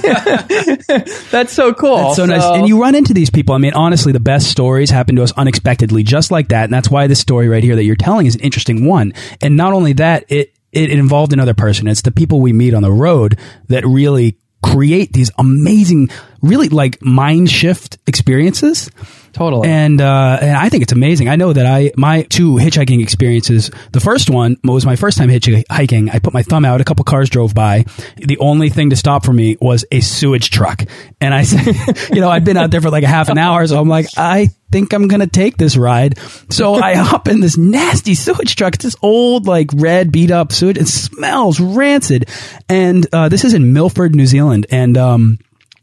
That's 1.30 1.52
so 1.52 1.72
cool." 1.72 1.96
That's 1.96 2.16
so, 2.16 2.26
nice. 2.26 2.42
And 2.42 2.66
you 2.66 2.80
run 2.80 2.96
into 2.96 3.14
these 3.14 3.30
people. 3.30 3.54
I 3.54 3.58
mean, 3.58 3.74
honestly, 3.74 4.12
the 4.12 4.18
best 4.18 4.50
stories 4.50 4.90
happen 4.90 5.14
to 5.14 5.22
us 5.22 5.30
unexpectedly, 5.32 6.02
just 6.02 6.32
like 6.32 6.48
that. 6.48 6.64
And 6.64 6.72
that's 6.72 6.90
why 6.90 7.06
this 7.06 7.20
story 7.20 7.48
right 7.48 7.62
here 7.62 7.76
that 7.76 7.84
you're 7.84 7.94
telling 7.94 8.26
is 8.26 8.34
an 8.34 8.40
interesting 8.40 8.86
one. 8.86 9.12
And 9.40 9.56
not 9.56 9.72
only 9.72 9.92
that, 9.94 10.24
it, 10.28 10.52
it 10.72 10.90
involved 10.90 11.32
another 11.32 11.54
person. 11.54 11.86
It's 11.86 12.02
the 12.02 12.10
people 12.10 12.40
we 12.40 12.52
meet 12.52 12.74
on 12.74 12.82
the 12.82 12.90
road 12.90 13.38
that 13.68 13.86
really 13.86 14.36
create 14.62 15.12
these 15.12 15.30
amazing, 15.38 16.10
really 16.42 16.68
like 16.68 17.00
mind 17.02 17.48
shift 17.50 17.98
experiences. 18.06 18.90
totally. 19.32 19.68
And 19.68 20.00
uh, 20.00 20.38
and 20.40 20.56
I 20.56 20.68
think 20.68 20.82
it's 20.82 20.92
amazing. 20.92 21.28
I 21.28 21.36
know 21.36 21.52
that 21.52 21.66
I 21.66 21.92
my 21.96 22.22
two 22.22 22.56
hitchhiking 22.56 23.00
experiences. 23.02 23.70
The 23.92 24.00
first 24.00 24.28
one 24.28 24.58
was 24.64 24.84
my 24.84 24.96
first 24.96 25.16
time 25.16 25.28
hitchhiking. 25.28 26.10
I 26.12 26.18
put 26.18 26.34
my 26.34 26.42
thumb 26.42 26.64
out. 26.64 26.80
A 26.80 26.84
couple 26.84 27.04
cars 27.04 27.30
drove 27.30 27.54
by. 27.54 27.84
The 28.16 28.38
only 28.38 28.68
thing 28.68 28.90
to 28.90 28.96
stop 28.96 29.24
for 29.24 29.32
me 29.32 29.56
was 29.60 29.84
a 29.90 30.00
sewage 30.00 30.50
truck. 30.50 30.84
And 31.20 31.32
I 31.32 31.42
said, 31.44 32.10
you 32.14 32.20
know, 32.20 32.28
I'd 32.28 32.44
been 32.44 32.56
out 32.56 32.70
there 32.70 32.80
for 32.80 32.90
like 32.90 33.04
a 33.04 33.08
half 33.08 33.28
an 33.28 33.38
hour, 33.38 33.66
so 33.66 33.80
I'm 33.80 33.88
like, 33.88 34.06
I 34.16 34.50
think 34.70 34.92
I'm 34.92 35.06
gonna 35.06 35.26
take 35.26 35.56
this 35.56 35.76
ride. 35.76 36.18
So 36.50 36.74
I 36.74 36.94
hop 36.96 37.28
in 37.28 37.40
this 37.40 37.56
nasty 37.56 38.14
sewage 38.14 38.56
truck. 38.56 38.74
It's 38.74 38.84
this 38.84 38.96
old, 39.00 39.46
like 39.46 39.70
red, 39.74 40.10
beat 40.10 40.30
up 40.30 40.50
sewage. 40.52 40.78
It 40.78 40.88
smells 40.88 41.60
rancid. 41.60 42.28
And 42.68 43.06
uh, 43.12 43.28
this 43.28 43.44
is 43.44 43.54
in 43.54 43.72
Milford, 43.72 44.14
New 44.16 44.26
Zealand, 44.26 44.66
and 44.70 44.98
um, 44.98 45.38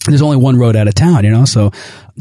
there's 0.05 0.21
only 0.21 0.37
one 0.37 0.57
road 0.57 0.75
out 0.75 0.87
of 0.87 0.95
town, 0.95 1.23
you 1.23 1.31
know? 1.31 1.45
So, 1.45 1.71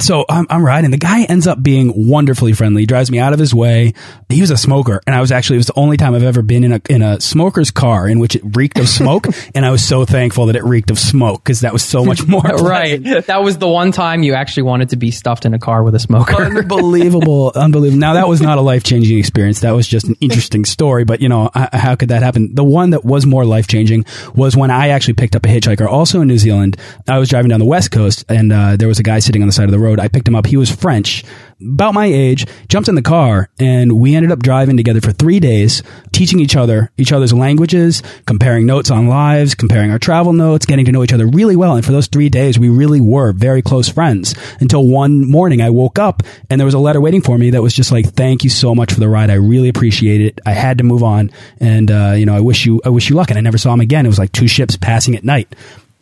so 0.03 0.25
I'm, 0.29 0.47
I'm 0.51 0.65
riding. 0.65 0.91
The 0.91 0.99
guy 0.99 1.25
ends 1.25 1.47
up 1.47 1.63
being 1.63 2.09
wonderfully 2.09 2.53
friendly. 2.53 2.83
He 2.83 2.87
drives 2.87 3.11
me 3.11 3.19
out 3.19 3.33
of 3.33 3.39
his 3.39 3.55
way. 3.55 3.95
He 4.29 4.41
was 4.41 4.51
a 4.51 4.57
smoker. 4.57 5.01
And 5.07 5.15
I 5.15 5.21
was 5.21 5.33
actually, 5.33 5.57
it 5.57 5.61
was 5.61 5.67
the 5.67 5.79
only 5.79 5.97
time 5.97 6.15
I've 6.15 6.23
ever 6.23 6.43
been 6.43 6.65
in 6.65 6.73
a, 6.73 6.81
in 6.89 7.03
a 7.03 7.21
smoker's 7.21 7.71
car 7.71 8.09
in 8.09 8.19
which 8.19 8.37
it 8.37 8.43
reeked 8.57 8.79
of 8.79 8.89
smoke. 8.89 9.27
and 9.55 9.65
I 9.65 9.71
was 9.71 9.87
so 9.87 10.05
thankful 10.05 10.47
that 10.47 10.57
it 10.57 10.65
reeked 10.65 10.91
of 10.91 10.99
smoke 10.99 11.43
because 11.43 11.61
that 11.61 11.73
was 11.73 11.83
so 11.83 12.05
much 12.05 12.27
more. 12.27 12.43
right. 12.43 13.03
That 13.27 13.43
was 13.43 13.59
the 13.59 13.69
one 13.69 13.93
time 13.93 14.23
you 14.23 14.35
actually 14.35 14.65
wanted 14.65 14.91
to 14.91 14.97
be 14.97 15.11
stuffed 15.11 15.45
in 15.45 15.55
a 15.55 15.59
car 15.59 15.83
with 15.83 15.95
a 15.95 15.99
smoker. 15.99 16.37
unbelievable. 16.37 17.53
Unbelievable. 17.59 17.99
Now 17.99 18.15
that 18.15 18.29
was 18.29 18.41
not 18.41 18.59
a 18.59 18.61
life 18.61 18.85
changing 18.85 19.19
experience. 19.19 19.61
That 19.61 19.73
was 19.73 19.87
just 19.87 20.07
an 20.07 20.17
interesting 20.21 20.65
story. 20.65 21.05
But 21.05 21.21
you 21.21 21.29
know, 21.29 21.51
how 21.55 21.97
could 21.97 22.11
that 22.11 22.23
happen? 22.23 22.55
The 22.55 22.65
one 22.65 22.91
that 22.91 23.05
was 23.05 23.27
more 23.27 23.45
life 23.45 23.67
changing 23.67 24.05
was 24.35 24.57
when 24.57 24.71
I 24.71 24.89
actually 24.89 25.15
picked 25.15 25.35
up 25.35 25.45
a 25.45 25.49
hitchhiker 25.49 25.87
also 25.87 26.21
in 26.21 26.29
New 26.29 26.39
Zealand. 26.39 26.77
I 27.07 27.19
was 27.19 27.29
driving 27.29 27.49
down 27.51 27.61
the 27.61 27.67
west 27.67 27.91
coast 27.91 28.25
and 28.29 28.53
uh, 28.53 28.77
there 28.77 28.89
was 28.89 28.99
a 28.99 29.03
guy 29.03 29.19
sitting 29.19 29.43
on 29.43 29.49
the 29.49 29.53
side 29.53 29.65
of 29.65 29.71
the 29.71 29.79
road. 29.89 30.01
I 30.01 30.09
picked 30.09 30.29
him 30.29 30.35
up. 30.35 30.47
He 30.47 30.57
was 30.57 30.71
French, 30.71 31.25
about 31.61 31.95
my 31.95 32.07
age, 32.07 32.47
jumped 32.69 32.89
in 32.89 32.95
the 32.95 33.03
car, 33.03 33.49
and 33.59 33.99
we 33.99 34.15
ended 34.15 34.31
up 34.31 34.41
driving 34.41 34.77
together 34.77 35.01
for 35.01 35.13
three 35.13 35.41
days, 35.41 35.83
teaching 36.13 36.41
each 36.41 36.57
other 36.57 36.93
each 36.97 37.13
other's 37.13 37.33
languages, 37.33 38.03
comparing 38.27 38.67
notes 38.67 38.91
on 38.91 39.09
lives, 39.09 39.55
comparing 39.55 39.91
our 39.91 39.99
travel 39.99 40.33
notes, 40.33 40.67
getting 40.67 40.85
to 40.85 40.93
know 40.93 41.03
each 41.03 41.13
other 41.13 41.27
really 41.27 41.57
well. 41.57 41.75
And 41.75 41.85
for 41.85 41.93
those 41.93 42.07
three 42.07 42.29
days, 42.29 42.59
we 42.59 42.69
really 42.69 43.01
were 43.01 43.33
very 43.33 43.63
close 43.63 43.89
friends 43.89 44.35
until 44.61 44.87
one 44.87 45.29
morning 45.29 45.61
I 45.61 45.71
woke 45.71 45.99
up 45.99 46.23
and 46.51 46.61
there 46.61 46.67
was 46.67 46.75
a 46.75 46.79
letter 46.79 47.01
waiting 47.01 47.23
for 47.23 47.37
me 47.39 47.51
that 47.51 47.63
was 47.63 47.75
just 47.75 47.91
like, 47.91 48.07
"Thank 48.07 48.45
you 48.45 48.51
so 48.51 48.75
much 48.75 48.93
for 48.93 49.01
the 49.01 49.09
ride. 49.09 49.31
I 49.31 49.35
really 49.35 49.69
appreciate 49.69 50.21
it. 50.21 50.41
I 50.47 50.53
had 50.53 50.79
to 50.79 50.85
move 50.85 51.03
on, 51.03 51.31
and 51.61 51.91
uh, 51.91 52.15
you 52.17 52.27
know, 52.27 52.35
I 52.35 52.41
wish 52.41 52.67
you 52.67 52.81
I 52.85 52.91
wish 52.91 53.11
you 53.11 53.17
luck." 53.17 53.31
And 53.31 53.39
I 53.39 53.43
never 53.43 53.59
saw 53.59 53.73
him 53.73 53.81
again. 53.81 54.07
It 54.07 54.11
was 54.11 54.19
like 54.19 54.33
two 54.33 54.49
ships 54.49 54.77
passing 54.77 55.17
at 55.17 55.25
night. 55.25 55.55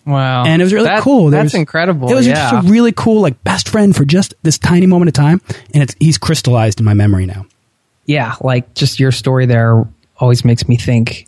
Wow. 0.06 0.44
And 0.44 0.62
it 0.62 0.64
was 0.64 0.72
really 0.72 0.86
That- 0.86 1.02
cool. 1.02 1.30
There 1.30 1.42
that's 1.42 1.52
was- 1.52 1.58
incredible, 1.60 2.10
It 2.10 2.14
was 2.14 2.26
yeah. 2.26 2.50
just 2.52 2.66
a 2.66 2.70
really 2.70 2.92
cool, 2.92 3.20
like, 3.22 3.42
best 3.44 3.68
friend 3.68 3.94
for 3.94 4.04
just 4.04 4.34
this 4.44 4.56
tiny 4.58 4.86
moment 4.86 5.08
of 5.08 5.14
time. 5.14 5.40
And 5.74 5.82
it's, 5.82 5.94
he's 5.98 6.16
crystallized 6.16 6.78
in 6.78 6.84
my 6.84 6.94
memory 6.94 7.26
now. 7.26 7.44
yeah, 8.06 8.36
like 8.40 8.72
just 8.74 9.00
your 9.00 9.10
story 9.10 9.46
there 9.46 9.84
always 10.18 10.44
makes 10.44 10.68
me 10.68 10.76
think. 10.76 11.26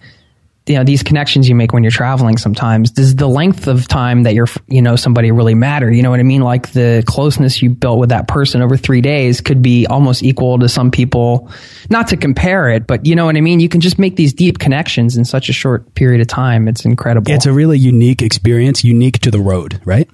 You 0.69 0.77
know 0.77 0.85
these 0.85 1.03
connections 1.03 1.49
you 1.49 1.55
make 1.55 1.73
when 1.73 1.83
you're 1.83 1.91
traveling. 1.91 2.37
Sometimes 2.37 2.91
does 2.91 3.15
the 3.15 3.27
length 3.27 3.67
of 3.67 3.89
time 3.89 4.25
that 4.25 4.35
you're, 4.35 4.49
you 4.69 4.83
know, 4.83 4.97
somebody 4.97 5.31
really 5.31 5.55
matter? 5.55 5.91
You 5.91 6.03
know 6.03 6.11
what 6.11 6.21
I 6.21 6.25
mean? 6.25 6.43
Like 6.43 6.73
the 6.73 7.03
closeness 7.07 7.63
you 7.63 7.71
built 7.71 7.99
with 7.99 8.11
that 8.11 8.29
person 8.29 8.63
over 8.63 8.77
three 8.77 9.01
days 9.01 9.41
could 9.41 9.63
be 9.63 9.87
almost 9.87 10.23
equal 10.23 10.59
to 10.59 10.69
some 10.69 10.91
people. 10.91 11.51
Not 11.91 12.09
to 12.09 12.17
compare 12.17 12.69
it, 12.69 12.87
but 12.87 13.07
you 13.07 13.17
know 13.17 13.27
what 13.27 13.37
I 13.37 13.41
mean. 13.41 13.61
You 13.61 13.69
can 13.69 13.81
just 13.81 13.99
make 13.99 14.17
these 14.17 14.33
deep 14.33 14.59
connections 14.59 15.17
in 15.17 15.25
such 15.25 15.49
a 15.49 15.53
short 15.53 15.95
period 15.95 16.21
of 16.21 16.27
time. 16.27 16.69
It's 16.69 16.85
incredible. 16.85 17.33
It's 17.33 17.47
a 17.47 17.53
really 17.53 17.79
unique 17.79 18.23
experience, 18.23 18.85
unique 18.85 19.21
to 19.21 19.31
the 19.31 19.41
road, 19.41 19.81
right? 19.85 20.09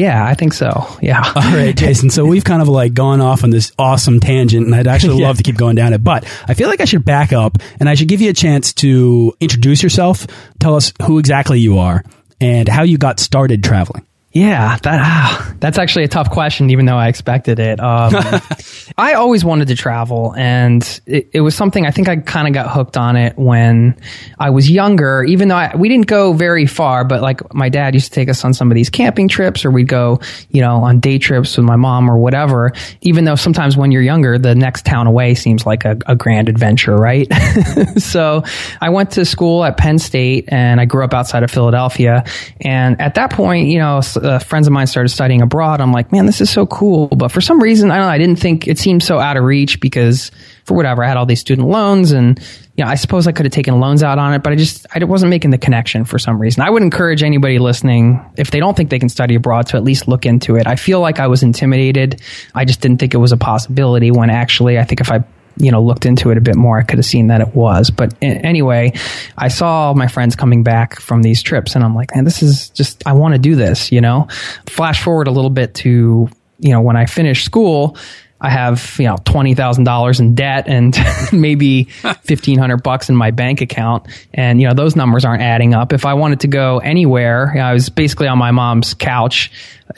Yeah, 0.00 0.24
I 0.24 0.34
think 0.34 0.52
so. 0.54 0.86
Yeah. 1.02 1.20
All 1.36 1.42
right, 1.42 1.76
Jason. 1.76 2.08
So 2.10 2.24
we've 2.24 2.44
kind 2.44 2.62
of 2.62 2.68
like 2.68 2.94
gone 2.94 3.20
off 3.20 3.44
on 3.44 3.50
this 3.50 3.70
awesome 3.78 4.18
tangent, 4.20 4.64
and 4.66 4.74
I'd 4.74 4.86
actually 4.86 5.18
Yeah. 5.20 5.26
love 5.28 5.36
to 5.36 5.42
keep 5.42 5.56
going 5.56 5.76
down 5.76 5.92
it, 5.92 6.02
but 6.02 6.24
I 6.48 6.54
feel 6.54 6.68
like 6.68 6.80
I 6.80 6.84
should 6.86 7.04
back 7.04 7.32
up 7.32 7.58
and 7.78 7.88
I 7.88 7.94
should 7.94 8.08
give 8.08 8.20
you 8.20 8.30
a 8.30 8.34
chance 8.34 8.72
to 8.74 9.34
introduce 9.40 9.82
yourself, 9.82 10.26
tell 10.58 10.74
us 10.76 10.92
who 11.02 11.18
exactly 11.18 11.60
you 11.60 11.78
are, 11.78 12.02
and 12.40 12.68
how 12.68 12.82
you 12.82 12.96
got 12.98 13.20
started 13.20 13.62
traveling. 13.62 14.06
Yeah, 14.32 14.76
that 14.76 15.00
ah, 15.02 15.54
that's 15.58 15.76
actually 15.76 16.04
a 16.04 16.08
tough 16.08 16.30
question, 16.30 16.70
even 16.70 16.86
though 16.86 16.96
I 16.96 17.08
expected 17.08 17.58
it. 17.58 17.80
Um, 17.80 18.14
I 18.96 19.14
always 19.14 19.44
wanted 19.44 19.66
to 19.68 19.74
travel, 19.74 20.36
and 20.36 21.00
it, 21.04 21.30
it 21.32 21.40
was 21.40 21.56
something 21.56 21.84
I 21.84 21.90
think 21.90 22.08
I 22.08 22.16
kind 22.18 22.46
of 22.46 22.54
got 22.54 22.70
hooked 22.70 22.96
on 22.96 23.16
it 23.16 23.36
when 23.36 24.00
I 24.38 24.50
was 24.50 24.70
younger. 24.70 25.24
Even 25.24 25.48
though 25.48 25.56
I, 25.56 25.74
we 25.74 25.88
didn't 25.88 26.06
go 26.06 26.32
very 26.32 26.66
far, 26.66 27.04
but 27.04 27.22
like 27.22 27.52
my 27.52 27.68
dad 27.68 27.94
used 27.94 28.06
to 28.06 28.12
take 28.12 28.28
us 28.28 28.44
on 28.44 28.54
some 28.54 28.70
of 28.70 28.76
these 28.76 28.88
camping 28.88 29.26
trips, 29.26 29.64
or 29.64 29.72
we'd 29.72 29.88
go, 29.88 30.20
you 30.50 30.60
know, 30.60 30.76
on 30.84 31.00
day 31.00 31.18
trips 31.18 31.56
with 31.56 31.66
my 31.66 31.76
mom 31.76 32.08
or 32.08 32.16
whatever. 32.16 32.72
Even 33.00 33.24
though 33.24 33.34
sometimes 33.34 33.76
when 33.76 33.90
you're 33.90 34.00
younger, 34.00 34.38
the 34.38 34.54
next 34.54 34.86
town 34.86 35.08
away 35.08 35.34
seems 35.34 35.66
like 35.66 35.84
a, 35.84 35.98
a 36.06 36.14
grand 36.14 36.48
adventure, 36.48 36.94
right? 36.94 37.26
so 37.96 38.44
I 38.80 38.90
went 38.90 39.10
to 39.12 39.24
school 39.24 39.64
at 39.64 39.76
Penn 39.76 39.98
State, 39.98 40.44
and 40.52 40.80
I 40.80 40.84
grew 40.84 41.04
up 41.04 41.14
outside 41.14 41.42
of 41.42 41.50
Philadelphia. 41.50 42.22
And 42.60 43.00
at 43.00 43.16
that 43.16 43.32
point, 43.32 43.66
you 43.66 43.80
know, 43.80 44.00
uh, 44.22 44.38
friends 44.38 44.66
of 44.66 44.72
mine 44.72 44.86
started 44.86 45.08
studying 45.08 45.42
abroad. 45.42 45.80
I'm 45.80 45.92
like, 45.92 46.12
man, 46.12 46.26
this 46.26 46.40
is 46.40 46.50
so 46.50 46.66
cool. 46.66 47.08
But 47.08 47.32
for 47.32 47.40
some 47.40 47.60
reason, 47.60 47.90
I 47.90 47.96
don't 47.96 48.06
know, 48.06 48.12
I 48.12 48.18
didn't 48.18 48.38
think 48.38 48.68
it 48.68 48.78
seemed 48.78 49.02
so 49.02 49.18
out 49.18 49.36
of 49.36 49.44
reach 49.44 49.80
because 49.80 50.30
for 50.64 50.74
whatever, 50.74 51.02
I 51.02 51.08
had 51.08 51.16
all 51.16 51.26
these 51.26 51.40
student 51.40 51.68
loans 51.68 52.12
and, 52.12 52.38
you 52.76 52.84
know, 52.84 52.90
I 52.90 52.94
suppose 52.94 53.26
I 53.26 53.32
could 53.32 53.46
have 53.46 53.52
taken 53.52 53.80
loans 53.80 54.02
out 54.02 54.18
on 54.18 54.34
it, 54.34 54.42
but 54.42 54.52
I 54.52 54.56
just, 54.56 54.86
I 54.94 55.02
wasn't 55.04 55.30
making 55.30 55.50
the 55.50 55.58
connection 55.58 56.04
for 56.04 56.18
some 56.18 56.40
reason. 56.40 56.62
I 56.62 56.70
would 56.70 56.82
encourage 56.82 57.22
anybody 57.22 57.58
listening, 57.58 58.24
if 58.36 58.50
they 58.50 58.60
don't 58.60 58.76
think 58.76 58.90
they 58.90 58.98
can 58.98 59.08
study 59.08 59.34
abroad, 59.34 59.66
to 59.68 59.76
at 59.76 59.84
least 59.84 60.08
look 60.08 60.26
into 60.26 60.56
it. 60.56 60.66
I 60.66 60.76
feel 60.76 61.00
like 61.00 61.18
I 61.18 61.26
was 61.26 61.42
intimidated. 61.42 62.22
I 62.54 62.64
just 62.64 62.80
didn't 62.80 62.98
think 62.98 63.14
it 63.14 63.18
was 63.18 63.32
a 63.32 63.36
possibility 63.36 64.10
when 64.10 64.30
actually, 64.30 64.78
I 64.78 64.84
think 64.84 65.00
if 65.00 65.10
I 65.10 65.24
you 65.60 65.70
know 65.70 65.82
looked 65.82 66.06
into 66.06 66.30
it 66.30 66.38
a 66.38 66.40
bit 66.40 66.56
more 66.56 66.78
i 66.78 66.82
could 66.82 66.98
have 66.98 67.06
seen 67.06 67.28
that 67.28 67.40
it 67.40 67.54
was. 67.54 67.90
But 67.90 68.14
anyway 68.22 68.92
i 69.36 69.48
saw 69.48 69.92
my 69.94 70.06
friends 70.06 70.36
coming 70.36 70.62
back 70.62 70.98
from 71.00 71.22
these 71.22 71.42
trips 71.42 71.74
and 71.74 71.84
i'm 71.84 71.94
like 71.94 72.14
man 72.14 72.24
this 72.24 72.42
is 72.42 72.70
just 72.70 73.06
i 73.06 73.12
want 73.12 73.34
to 73.34 73.38
do 73.38 73.54
this 73.54 73.92
you 73.92 74.00
know? 74.00 74.28
Flash 74.66 75.02
forward 75.02 75.28
a 75.28 75.30
little 75.30 75.50
bit 75.50 75.74
to 75.74 76.28
you 76.58 76.70
know 76.70 76.80
when 76.80 76.96
i 76.96 77.06
finished 77.06 77.44
school 77.44 77.96
I 78.40 78.50
have, 78.50 78.96
you 78.98 79.06
know, 79.06 79.16
twenty 79.24 79.54
thousand 79.54 79.84
dollars 79.84 80.18
in 80.18 80.34
debt 80.34 80.64
and 80.66 80.96
maybe 81.32 81.84
fifteen 82.22 82.58
hundred 82.58 82.82
bucks 82.82 83.08
in 83.08 83.16
my 83.16 83.30
bank 83.30 83.60
account, 83.60 84.06
and 84.32 84.60
you 84.60 84.68
know 84.68 84.74
those 84.74 84.96
numbers 84.96 85.24
aren't 85.24 85.42
adding 85.42 85.74
up. 85.74 85.92
If 85.92 86.06
I 86.06 86.14
wanted 86.14 86.40
to 86.40 86.48
go 86.48 86.78
anywhere, 86.78 87.54
I 87.60 87.72
was 87.72 87.90
basically 87.90 88.28
on 88.28 88.38
my 88.38 88.50
mom's 88.50 88.94
couch 88.94 89.52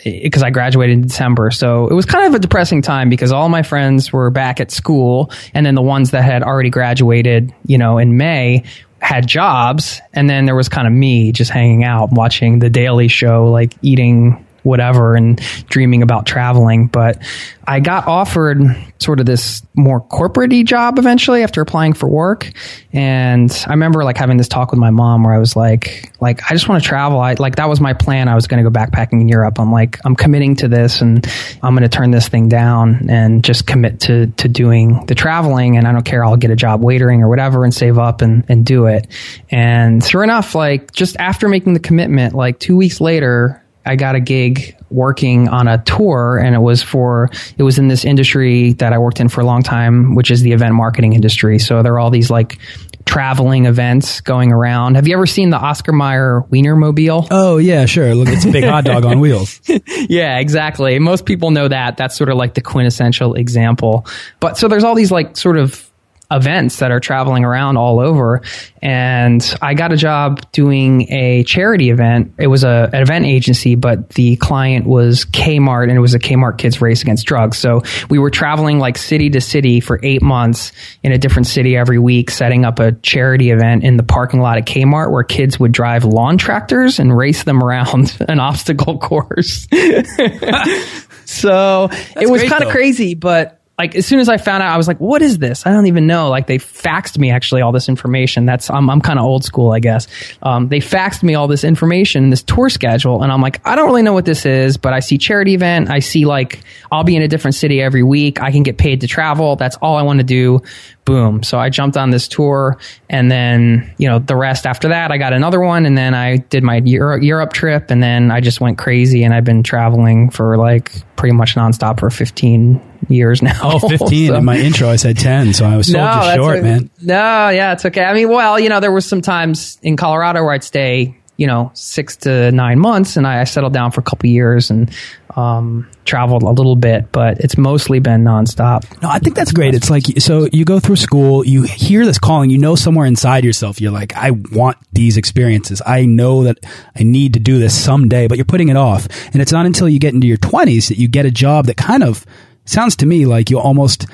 eh, 0.04 0.20
because 0.22 0.42
I 0.42 0.50
graduated 0.50 0.94
in 0.94 1.02
December. 1.02 1.50
So 1.50 1.86
it 1.86 1.94
was 1.94 2.06
kind 2.06 2.26
of 2.26 2.34
a 2.34 2.38
depressing 2.38 2.82
time 2.82 3.08
because 3.08 3.32
all 3.32 3.48
my 3.48 3.62
friends 3.62 4.12
were 4.12 4.30
back 4.30 4.60
at 4.60 4.70
school, 4.70 5.30
and 5.54 5.64
then 5.64 5.74
the 5.74 5.82
ones 5.82 6.10
that 6.10 6.24
had 6.24 6.42
already 6.42 6.70
graduated, 6.70 7.54
you 7.66 7.78
know, 7.78 7.98
in 7.98 8.16
May 8.16 8.64
had 8.98 9.26
jobs, 9.26 10.00
and 10.12 10.30
then 10.30 10.46
there 10.46 10.54
was 10.54 10.68
kind 10.68 10.86
of 10.86 10.92
me 10.92 11.32
just 11.32 11.50
hanging 11.50 11.84
out, 11.84 12.12
watching 12.12 12.60
the 12.60 12.70
Daily 12.70 13.08
Show, 13.08 13.50
like 13.50 13.74
eating 13.82 14.46
whatever 14.62 15.14
and 15.14 15.40
dreaming 15.68 16.02
about 16.02 16.26
traveling. 16.26 16.86
But 16.86 17.22
I 17.66 17.80
got 17.80 18.08
offered 18.08 18.60
sort 18.98 19.20
of 19.20 19.26
this 19.26 19.62
more 19.74 20.00
corporate 20.00 20.52
job 20.64 20.98
eventually 20.98 21.42
after 21.42 21.60
applying 21.60 21.92
for 21.92 22.08
work. 22.08 22.50
And 22.92 23.50
I 23.66 23.70
remember 23.70 24.04
like 24.04 24.16
having 24.16 24.36
this 24.36 24.48
talk 24.48 24.70
with 24.70 24.80
my 24.80 24.90
mom 24.90 25.24
where 25.24 25.32
I 25.32 25.38
was 25.38 25.54
like, 25.56 26.12
like, 26.20 26.50
I 26.50 26.54
just 26.54 26.68
want 26.68 26.82
to 26.82 26.88
travel. 26.88 27.20
I 27.20 27.34
like, 27.34 27.56
that 27.56 27.68
was 27.68 27.80
my 27.80 27.94
plan. 27.94 28.28
I 28.28 28.34
was 28.34 28.46
going 28.46 28.62
to 28.62 28.68
go 28.68 28.72
backpacking 28.76 29.20
in 29.20 29.28
Europe. 29.28 29.58
I'm 29.60 29.72
like, 29.72 29.98
I'm 30.04 30.16
committing 30.16 30.56
to 30.56 30.68
this 30.68 31.00
and 31.00 31.26
I'm 31.62 31.74
going 31.74 31.88
to 31.88 31.88
turn 31.88 32.10
this 32.10 32.28
thing 32.28 32.48
down 32.48 33.08
and 33.08 33.44
just 33.44 33.66
commit 33.66 34.00
to, 34.00 34.26
to 34.26 34.48
doing 34.48 35.06
the 35.06 35.14
traveling. 35.14 35.76
And 35.76 35.86
I 35.86 35.92
don't 35.92 36.04
care. 36.04 36.24
I'll 36.24 36.36
get 36.36 36.50
a 36.50 36.56
job 36.56 36.82
waitering 36.82 37.20
or 37.20 37.28
whatever 37.28 37.64
and 37.64 37.72
save 37.72 37.98
up 37.98 38.22
and, 38.22 38.44
and 38.48 38.66
do 38.66 38.86
it. 38.86 39.06
And 39.50 40.04
sure 40.04 40.24
enough, 40.24 40.54
like 40.54 40.92
just 40.92 41.16
after 41.16 41.48
making 41.48 41.74
the 41.74 41.80
commitment, 41.80 42.34
like 42.34 42.58
two 42.58 42.76
weeks 42.76 43.00
later, 43.00 43.61
I 43.84 43.96
got 43.96 44.14
a 44.14 44.20
gig 44.20 44.76
working 44.90 45.48
on 45.48 45.68
a 45.68 45.82
tour 45.82 46.38
and 46.38 46.54
it 46.54 46.60
was 46.60 46.82
for, 46.82 47.30
it 47.56 47.62
was 47.62 47.78
in 47.78 47.88
this 47.88 48.04
industry 48.04 48.74
that 48.74 48.92
I 48.92 48.98
worked 48.98 49.20
in 49.20 49.28
for 49.28 49.40
a 49.40 49.44
long 49.44 49.62
time, 49.62 50.14
which 50.14 50.30
is 50.30 50.42
the 50.42 50.52
event 50.52 50.74
marketing 50.74 51.14
industry. 51.14 51.58
So 51.58 51.82
there 51.82 51.94
are 51.94 51.98
all 51.98 52.10
these 52.10 52.30
like 52.30 52.58
traveling 53.04 53.66
events 53.66 54.20
going 54.20 54.52
around. 54.52 54.94
Have 54.94 55.08
you 55.08 55.14
ever 55.14 55.26
seen 55.26 55.50
the 55.50 55.56
Oscar 55.56 55.92
Mayer 55.92 56.44
Wienermobile? 56.50 57.28
Oh, 57.30 57.58
yeah, 57.58 57.86
sure. 57.86 58.14
Look, 58.14 58.28
it's 58.28 58.44
a 58.44 58.50
big 58.50 58.64
hot 58.64 58.84
dog 58.84 59.04
on 59.04 59.20
wheels. 59.20 59.60
yeah, 60.08 60.38
exactly. 60.38 60.98
Most 60.98 61.26
people 61.26 61.50
know 61.50 61.68
that. 61.68 61.96
That's 61.96 62.16
sort 62.16 62.30
of 62.30 62.36
like 62.36 62.54
the 62.54 62.60
quintessential 62.60 63.34
example. 63.34 64.06
But 64.40 64.56
so 64.56 64.68
there's 64.68 64.84
all 64.84 64.94
these 64.94 65.10
like 65.10 65.36
sort 65.36 65.58
of 65.58 65.91
events 66.32 66.78
that 66.78 66.90
are 66.90 67.00
traveling 67.00 67.44
around 67.44 67.76
all 67.76 68.00
over. 68.00 68.42
And 68.80 69.42
I 69.62 69.74
got 69.74 69.92
a 69.92 69.96
job 69.96 70.50
doing 70.52 71.12
a 71.12 71.44
charity 71.44 71.90
event. 71.90 72.34
It 72.38 72.48
was 72.48 72.64
a, 72.64 72.90
an 72.92 73.02
event 73.02 73.26
agency, 73.26 73.74
but 73.74 74.10
the 74.10 74.36
client 74.36 74.86
was 74.86 75.24
Kmart 75.24 75.84
and 75.84 75.92
it 75.92 76.00
was 76.00 76.14
a 76.14 76.18
Kmart 76.18 76.58
Kids 76.58 76.80
Race 76.80 77.02
Against 77.02 77.26
Drugs. 77.26 77.58
So 77.58 77.82
we 78.10 78.18
were 78.18 78.30
traveling 78.30 78.78
like 78.78 78.98
city 78.98 79.30
to 79.30 79.40
city 79.40 79.80
for 79.80 80.00
eight 80.02 80.22
months 80.22 80.72
in 81.02 81.12
a 81.12 81.18
different 81.18 81.46
city 81.46 81.76
every 81.76 81.98
week, 81.98 82.30
setting 82.30 82.64
up 82.64 82.80
a 82.80 82.92
charity 82.92 83.50
event 83.50 83.84
in 83.84 83.96
the 83.96 84.02
parking 84.02 84.40
lot 84.40 84.58
at 84.58 84.66
Kmart 84.66 85.12
where 85.12 85.22
kids 85.22 85.60
would 85.60 85.72
drive 85.72 86.04
lawn 86.04 86.38
tractors 86.38 86.98
and 86.98 87.16
race 87.16 87.44
them 87.44 87.62
around 87.62 88.16
an 88.28 88.40
obstacle 88.40 88.98
course. 88.98 89.68
so 91.24 91.88
it 92.16 92.28
was 92.28 92.42
kind 92.44 92.64
of 92.64 92.70
crazy, 92.70 93.14
but 93.14 93.61
like 93.82 93.96
as 93.96 94.06
soon 94.06 94.20
as 94.20 94.28
I 94.28 94.36
found 94.36 94.62
out, 94.62 94.72
I 94.72 94.76
was 94.76 94.86
like, 94.86 94.98
"What 94.98 95.22
is 95.22 95.38
this? 95.38 95.66
I 95.66 95.72
don't 95.72 95.86
even 95.86 96.06
know." 96.06 96.28
Like 96.28 96.46
they 96.46 96.58
faxed 96.58 97.18
me 97.18 97.32
actually 97.32 97.62
all 97.62 97.72
this 97.72 97.88
information. 97.88 98.46
That's 98.46 98.70
I'm 98.70 98.88
I'm 98.88 99.00
kind 99.00 99.18
of 99.18 99.24
old 99.24 99.44
school, 99.44 99.72
I 99.72 99.80
guess. 99.80 100.06
Um, 100.40 100.68
they 100.68 100.78
faxed 100.78 101.24
me 101.24 101.34
all 101.34 101.48
this 101.48 101.64
information, 101.64 102.30
this 102.30 102.44
tour 102.44 102.68
schedule, 102.68 103.24
and 103.24 103.32
I'm 103.32 103.40
like, 103.40 103.60
I 103.66 103.74
don't 103.74 103.86
really 103.86 104.02
know 104.02 104.12
what 104.12 104.24
this 104.24 104.46
is, 104.46 104.76
but 104.76 104.92
I 104.92 105.00
see 105.00 105.18
charity 105.18 105.54
event. 105.54 105.90
I 105.90 105.98
see 105.98 106.26
like 106.26 106.60
I'll 106.92 107.02
be 107.02 107.16
in 107.16 107.22
a 107.22 107.28
different 107.28 107.56
city 107.56 107.82
every 107.82 108.04
week. 108.04 108.40
I 108.40 108.52
can 108.52 108.62
get 108.62 108.78
paid 108.78 109.00
to 109.00 109.08
travel. 109.08 109.56
That's 109.56 109.74
all 109.82 109.96
I 109.96 110.02
want 110.02 110.20
to 110.20 110.24
do. 110.24 110.62
Boom. 111.04 111.42
So 111.42 111.58
I 111.58 111.68
jumped 111.68 111.96
on 111.96 112.10
this 112.10 112.28
tour 112.28 112.78
and 113.10 113.30
then, 113.30 113.92
you 113.98 114.08
know, 114.08 114.18
the 114.20 114.36
rest 114.36 114.66
after 114.66 114.88
that, 114.88 115.10
I 115.10 115.18
got 115.18 115.32
another 115.32 115.60
one 115.60 115.84
and 115.86 115.98
then 115.98 116.14
I 116.14 116.36
did 116.36 116.62
my 116.62 116.76
Europe, 116.84 117.22
Europe 117.22 117.52
trip 117.52 117.90
and 117.90 118.02
then 118.02 118.30
I 118.30 118.40
just 118.40 118.60
went 118.60 118.78
crazy 118.78 119.24
and 119.24 119.34
I've 119.34 119.44
been 119.44 119.62
traveling 119.62 120.30
for 120.30 120.56
like 120.56 120.92
pretty 121.16 121.34
much 121.34 121.54
nonstop 121.56 121.98
for 122.00 122.08
15 122.10 122.80
years 123.08 123.42
now. 123.42 123.58
Oh, 123.62 123.78
15. 123.78 123.98
So- 124.28 124.34
In 124.36 124.44
my 124.44 124.56
intro, 124.56 124.88
I 124.88 124.96
said 124.96 125.18
10, 125.18 125.54
so 125.54 125.64
I 125.64 125.76
was 125.76 125.86
sold 125.90 126.04
you 126.04 126.34
short, 126.36 126.62
man. 126.62 126.90
No, 127.00 127.48
yeah, 127.48 127.72
it's 127.72 127.84
okay. 127.86 128.04
I 128.04 128.14
mean, 128.14 128.28
well, 128.28 128.58
you 128.60 128.68
know, 128.68 128.78
there 128.80 128.92
was 128.92 129.04
some 129.06 129.22
times 129.22 129.78
in 129.82 129.96
Colorado 129.96 130.42
where 130.44 130.52
I'd 130.54 130.62
stay, 130.64 131.16
you 131.42 131.48
know, 131.48 131.72
six 131.74 132.14
to 132.14 132.52
nine 132.52 132.78
months, 132.78 133.16
and 133.16 133.26
I, 133.26 133.40
I 133.40 133.44
settled 133.44 133.72
down 133.72 133.90
for 133.90 134.00
a 134.00 134.04
couple 134.04 134.28
years 134.28 134.70
and 134.70 134.88
um, 135.34 135.90
traveled 136.04 136.44
a 136.44 136.50
little 136.50 136.76
bit, 136.76 137.10
but 137.10 137.40
it's 137.40 137.58
mostly 137.58 137.98
been 137.98 138.22
nonstop. 138.22 138.84
No, 139.02 139.08
I 139.08 139.18
think 139.18 139.34
that's 139.34 139.50
great. 139.50 139.74
It's 139.74 139.90
like, 139.90 140.04
so 140.18 140.46
you 140.52 140.64
go 140.64 140.78
through 140.78 140.94
school, 140.94 141.44
you 141.44 141.64
hear 141.64 142.06
this 142.06 142.20
calling, 142.20 142.48
you 142.48 142.58
know 142.58 142.76
somewhere 142.76 143.06
inside 143.06 143.42
yourself, 143.44 143.80
you're 143.80 143.90
like, 143.90 144.14
I 144.14 144.30
want 144.30 144.76
these 144.92 145.16
experiences. 145.16 145.82
I 145.84 146.04
know 146.04 146.44
that 146.44 146.58
I 146.94 147.02
need 147.02 147.34
to 147.34 147.40
do 147.40 147.58
this 147.58 147.76
someday, 147.76 148.28
but 148.28 148.38
you're 148.38 148.44
putting 148.44 148.68
it 148.68 148.76
off. 148.76 149.08
And 149.32 149.42
it's 149.42 149.50
not 149.50 149.66
until 149.66 149.88
you 149.88 149.98
get 149.98 150.14
into 150.14 150.28
your 150.28 150.36
20s 150.36 150.90
that 150.90 150.98
you 150.98 151.08
get 151.08 151.26
a 151.26 151.32
job 151.32 151.66
that 151.66 151.76
kind 151.76 152.04
of 152.04 152.24
sounds 152.66 152.94
to 152.96 153.06
me 153.06 153.26
like 153.26 153.50
you 153.50 153.58
almost 153.58 154.06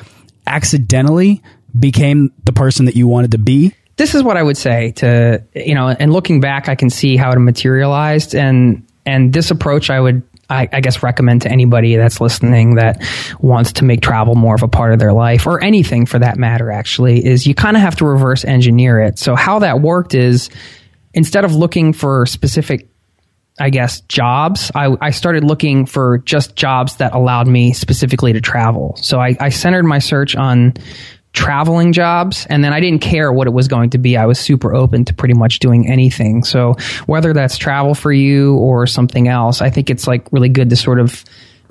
accidentally 0.46 1.42
became 1.78 2.32
the 2.44 2.54
person 2.54 2.86
that 2.86 2.96
you 2.96 3.06
wanted 3.06 3.32
to 3.32 3.38
be. 3.38 3.74
This 3.98 4.14
is 4.14 4.22
what 4.22 4.36
I 4.36 4.42
would 4.42 4.56
say 4.56 4.92
to 4.92 5.44
you 5.54 5.74
know, 5.74 5.88
and 5.88 6.12
looking 6.12 6.40
back, 6.40 6.68
I 6.68 6.74
can 6.74 6.88
see 6.88 7.16
how 7.16 7.30
it 7.30 7.38
materialized, 7.38 8.34
and 8.34 8.86
and 9.04 9.32
this 9.32 9.50
approach 9.50 9.90
I 9.90 10.00
would. 10.00 10.22
I, 10.50 10.66
I 10.72 10.80
guess 10.80 11.02
recommend 11.02 11.42
to 11.42 11.52
anybody 11.52 11.96
that's 11.96 12.22
listening 12.22 12.76
that 12.76 13.02
wants 13.38 13.72
to 13.72 13.84
make 13.84 14.00
travel 14.00 14.34
more 14.34 14.54
of 14.54 14.62
a 14.62 14.68
part 14.68 14.94
of 14.94 14.98
their 14.98 15.12
life 15.12 15.46
or 15.46 15.62
anything 15.62 16.06
for 16.06 16.18
that 16.20 16.38
matter 16.38 16.70
actually 16.70 17.22
is 17.22 17.46
you 17.46 17.54
kind 17.54 17.76
of 17.76 17.82
have 17.82 17.96
to 17.96 18.06
reverse 18.06 18.46
engineer 18.46 18.98
it. 18.98 19.18
So 19.18 19.34
how 19.34 19.58
that 19.58 19.82
worked 19.82 20.14
is 20.14 20.48
instead 21.12 21.44
of 21.44 21.54
looking 21.54 21.92
for 21.92 22.24
specific 22.24 22.88
I 23.60 23.70
guess, 23.70 24.00
jobs, 24.02 24.70
I, 24.74 24.96
I 25.00 25.10
started 25.10 25.44
looking 25.44 25.84
for 25.84 26.18
just 26.18 26.54
jobs 26.54 26.96
that 26.96 27.14
allowed 27.14 27.48
me 27.48 27.72
specifically 27.72 28.32
to 28.32 28.40
travel. 28.40 28.96
So 29.02 29.18
I, 29.18 29.36
I 29.40 29.48
centered 29.48 29.82
my 29.82 29.98
search 29.98 30.36
on 30.36 30.74
traveling 31.32 31.92
jobs 31.92 32.46
and 32.48 32.64
then 32.64 32.72
I 32.72 32.80
didn't 32.80 33.00
care 33.00 33.32
what 33.32 33.46
it 33.46 33.52
was 33.52 33.68
going 33.68 33.90
to 33.90 33.98
be. 33.98 34.16
I 34.16 34.26
was 34.26 34.38
super 34.38 34.74
open 34.74 35.04
to 35.06 35.14
pretty 35.14 35.34
much 35.34 35.58
doing 35.58 35.88
anything. 35.88 36.42
So 36.42 36.74
whether 37.06 37.32
that's 37.32 37.56
travel 37.56 37.94
for 37.94 38.12
you 38.12 38.56
or 38.56 38.86
something 38.86 39.28
else, 39.28 39.60
I 39.60 39.70
think 39.70 39.90
it's 39.90 40.06
like 40.06 40.32
really 40.32 40.48
good 40.48 40.70
to 40.70 40.76
sort 40.76 40.98
of 40.98 41.24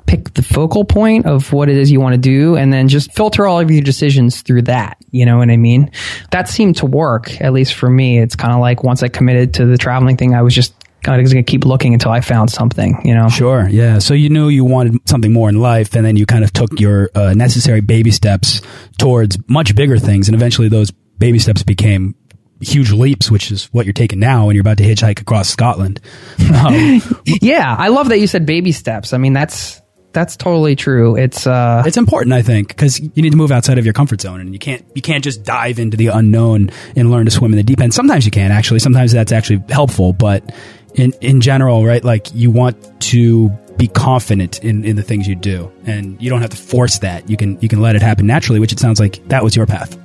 pick 0.08 0.34
the 0.34 0.42
focal 0.42 0.86
point 0.86 1.26
of 1.26 1.52
what 1.52 1.70
it 1.70 1.76
is 1.76 1.92
you 1.92 2.00
want 2.00 2.14
to 2.14 2.18
do 2.18 2.56
and 2.56 2.72
then 2.72 2.88
just 2.88 3.14
filter 3.14 3.46
all 3.46 3.60
of 3.60 3.70
your 3.70 3.82
decisions 3.82 4.42
through 4.42 4.62
that. 4.64 4.98
You 5.12 5.26
know 5.26 5.38
what 5.38 5.50
I 5.50 5.58
mean? 5.58 5.92
That 6.32 6.48
seemed 6.48 6.78
to 6.78 6.86
work, 6.86 7.40
at 7.42 7.52
least 7.52 7.74
for 7.74 7.90
me. 7.90 8.20
It's 8.20 8.36
kind 8.36 8.54
of 8.54 8.60
like 8.60 8.84
once 8.84 9.04
I 9.04 9.10
committed 9.10 9.56
to 9.56 9.66
the 9.66 9.78
traveling 9.78 10.16
thing, 10.18 10.34
I 10.34 10.42
was 10.42 10.56
just 10.56 10.74
kind 11.04 11.22
was 11.22 11.34
going 11.34 11.44
to 11.44 11.50
keep 11.50 11.66
looking 11.66 11.94
until 11.94 12.12
I 12.12 12.22
found 12.22 12.50
something, 12.50 13.02
you 13.06 13.14
know? 13.14 13.30
Sure, 13.30 13.68
yeah. 13.70 14.00
So 14.00 14.14
you 14.14 14.30
knew 14.30 14.50
you 14.50 14.66
wanted 14.66 15.08
something 15.08 15.32
more 15.32 15.50
in 15.50 15.60
life, 15.60 15.96
and 15.96 16.06
then 16.06 16.18
you 16.18 16.26
kind 16.26 16.44
of 16.44 16.52
took 16.54 16.80
your 16.80 17.10
uh, 17.16 17.34
necessary 17.34 17.82
baby 17.82 18.12
steps 18.12 18.62
towards 18.98 19.38
much 19.48 19.76
bigger 19.76 19.98
things, 19.98 20.28
and 20.28 20.36
eventually 20.36 20.70
those 20.70 20.92
baby 20.92 21.40
steps 21.40 21.64
became 21.64 22.16
huge 22.60 22.92
leaps, 22.92 23.30
which 23.30 23.52
is 23.52 23.66
what 23.66 23.86
you're 23.86 23.94
taking 23.94 24.20
now, 24.20 24.50
and 24.50 24.56
you're 24.56 24.62
about 24.62 24.78
to 24.78 24.84
hitchhike 24.84 25.22
across 25.22 25.50
Scotland. 25.50 26.00
Um, 26.58 27.02
Yeah, 27.26 27.76
I 27.78 27.90
love 27.90 28.10
that 28.10 28.20
you 28.20 28.28
said 28.28 28.46
baby 28.46 28.72
steps. 28.72 29.14
I 29.14 29.18
mean, 29.18 29.34
that's 29.34 29.82
that's 30.14 30.36
totally 30.36 30.76
true. 30.76 31.16
It's 31.16 31.46
uh 31.46 31.84
it's 31.86 31.98
important, 31.98 32.34
I 32.34 32.42
think, 32.42 32.70
because 32.70 33.00
you 33.00 33.12
need 33.22 33.32
to 33.32 33.38
move 33.38 33.52
outside 33.52 33.78
of 33.78 33.86
your 33.86 33.94
comfort 33.94 34.22
zone, 34.22 34.42
and 34.42 34.54
you 34.54 34.60
can't 34.60 34.84
you 34.96 35.02
can't 35.02 35.24
just 35.24 35.44
dive 35.44 35.78
into 35.78 35.98
the 35.98 36.08
unknown 36.08 36.72
and 36.96 37.12
learn 37.12 37.26
to 37.26 37.32
swim 37.32 37.52
in 37.54 37.58
the 37.58 37.64
deep 37.64 37.80
end. 37.82 37.94
Sometimes 37.94 38.26
you 38.26 38.32
can 38.32 38.52
actually. 38.52 38.80
Sometimes 38.80 39.12
that's 39.12 39.32
actually 39.32 39.64
helpful, 39.70 40.14
but 40.14 40.52
in 40.96 41.14
in 41.22 41.42
general, 41.42 41.86
right? 41.86 42.04
Like 42.04 42.34
you 42.34 42.52
want 42.52 43.02
to 43.02 43.50
be 43.78 43.88
confident 43.88 44.64
in, 44.64 44.84
in 44.84 44.96
the 44.96 45.04
things 45.04 45.28
you 45.28 45.36
do, 45.36 45.72
and 45.86 46.20
you 46.22 46.30
don't 46.30 46.42
have 46.42 46.50
to 46.50 46.58
force 46.58 47.00
that. 47.00 47.30
You 47.30 47.38
can 47.38 47.60
you 47.62 47.70
can 47.70 47.82
let 47.82 47.96
it 47.96 48.02
happen 48.02 48.26
naturally, 48.26 48.60
which 48.60 48.72
it 48.72 48.80
sounds 48.80 49.00
like 49.00 49.26
that 49.30 49.44
was 49.44 49.56
your 49.56 49.66
path. 49.66 49.98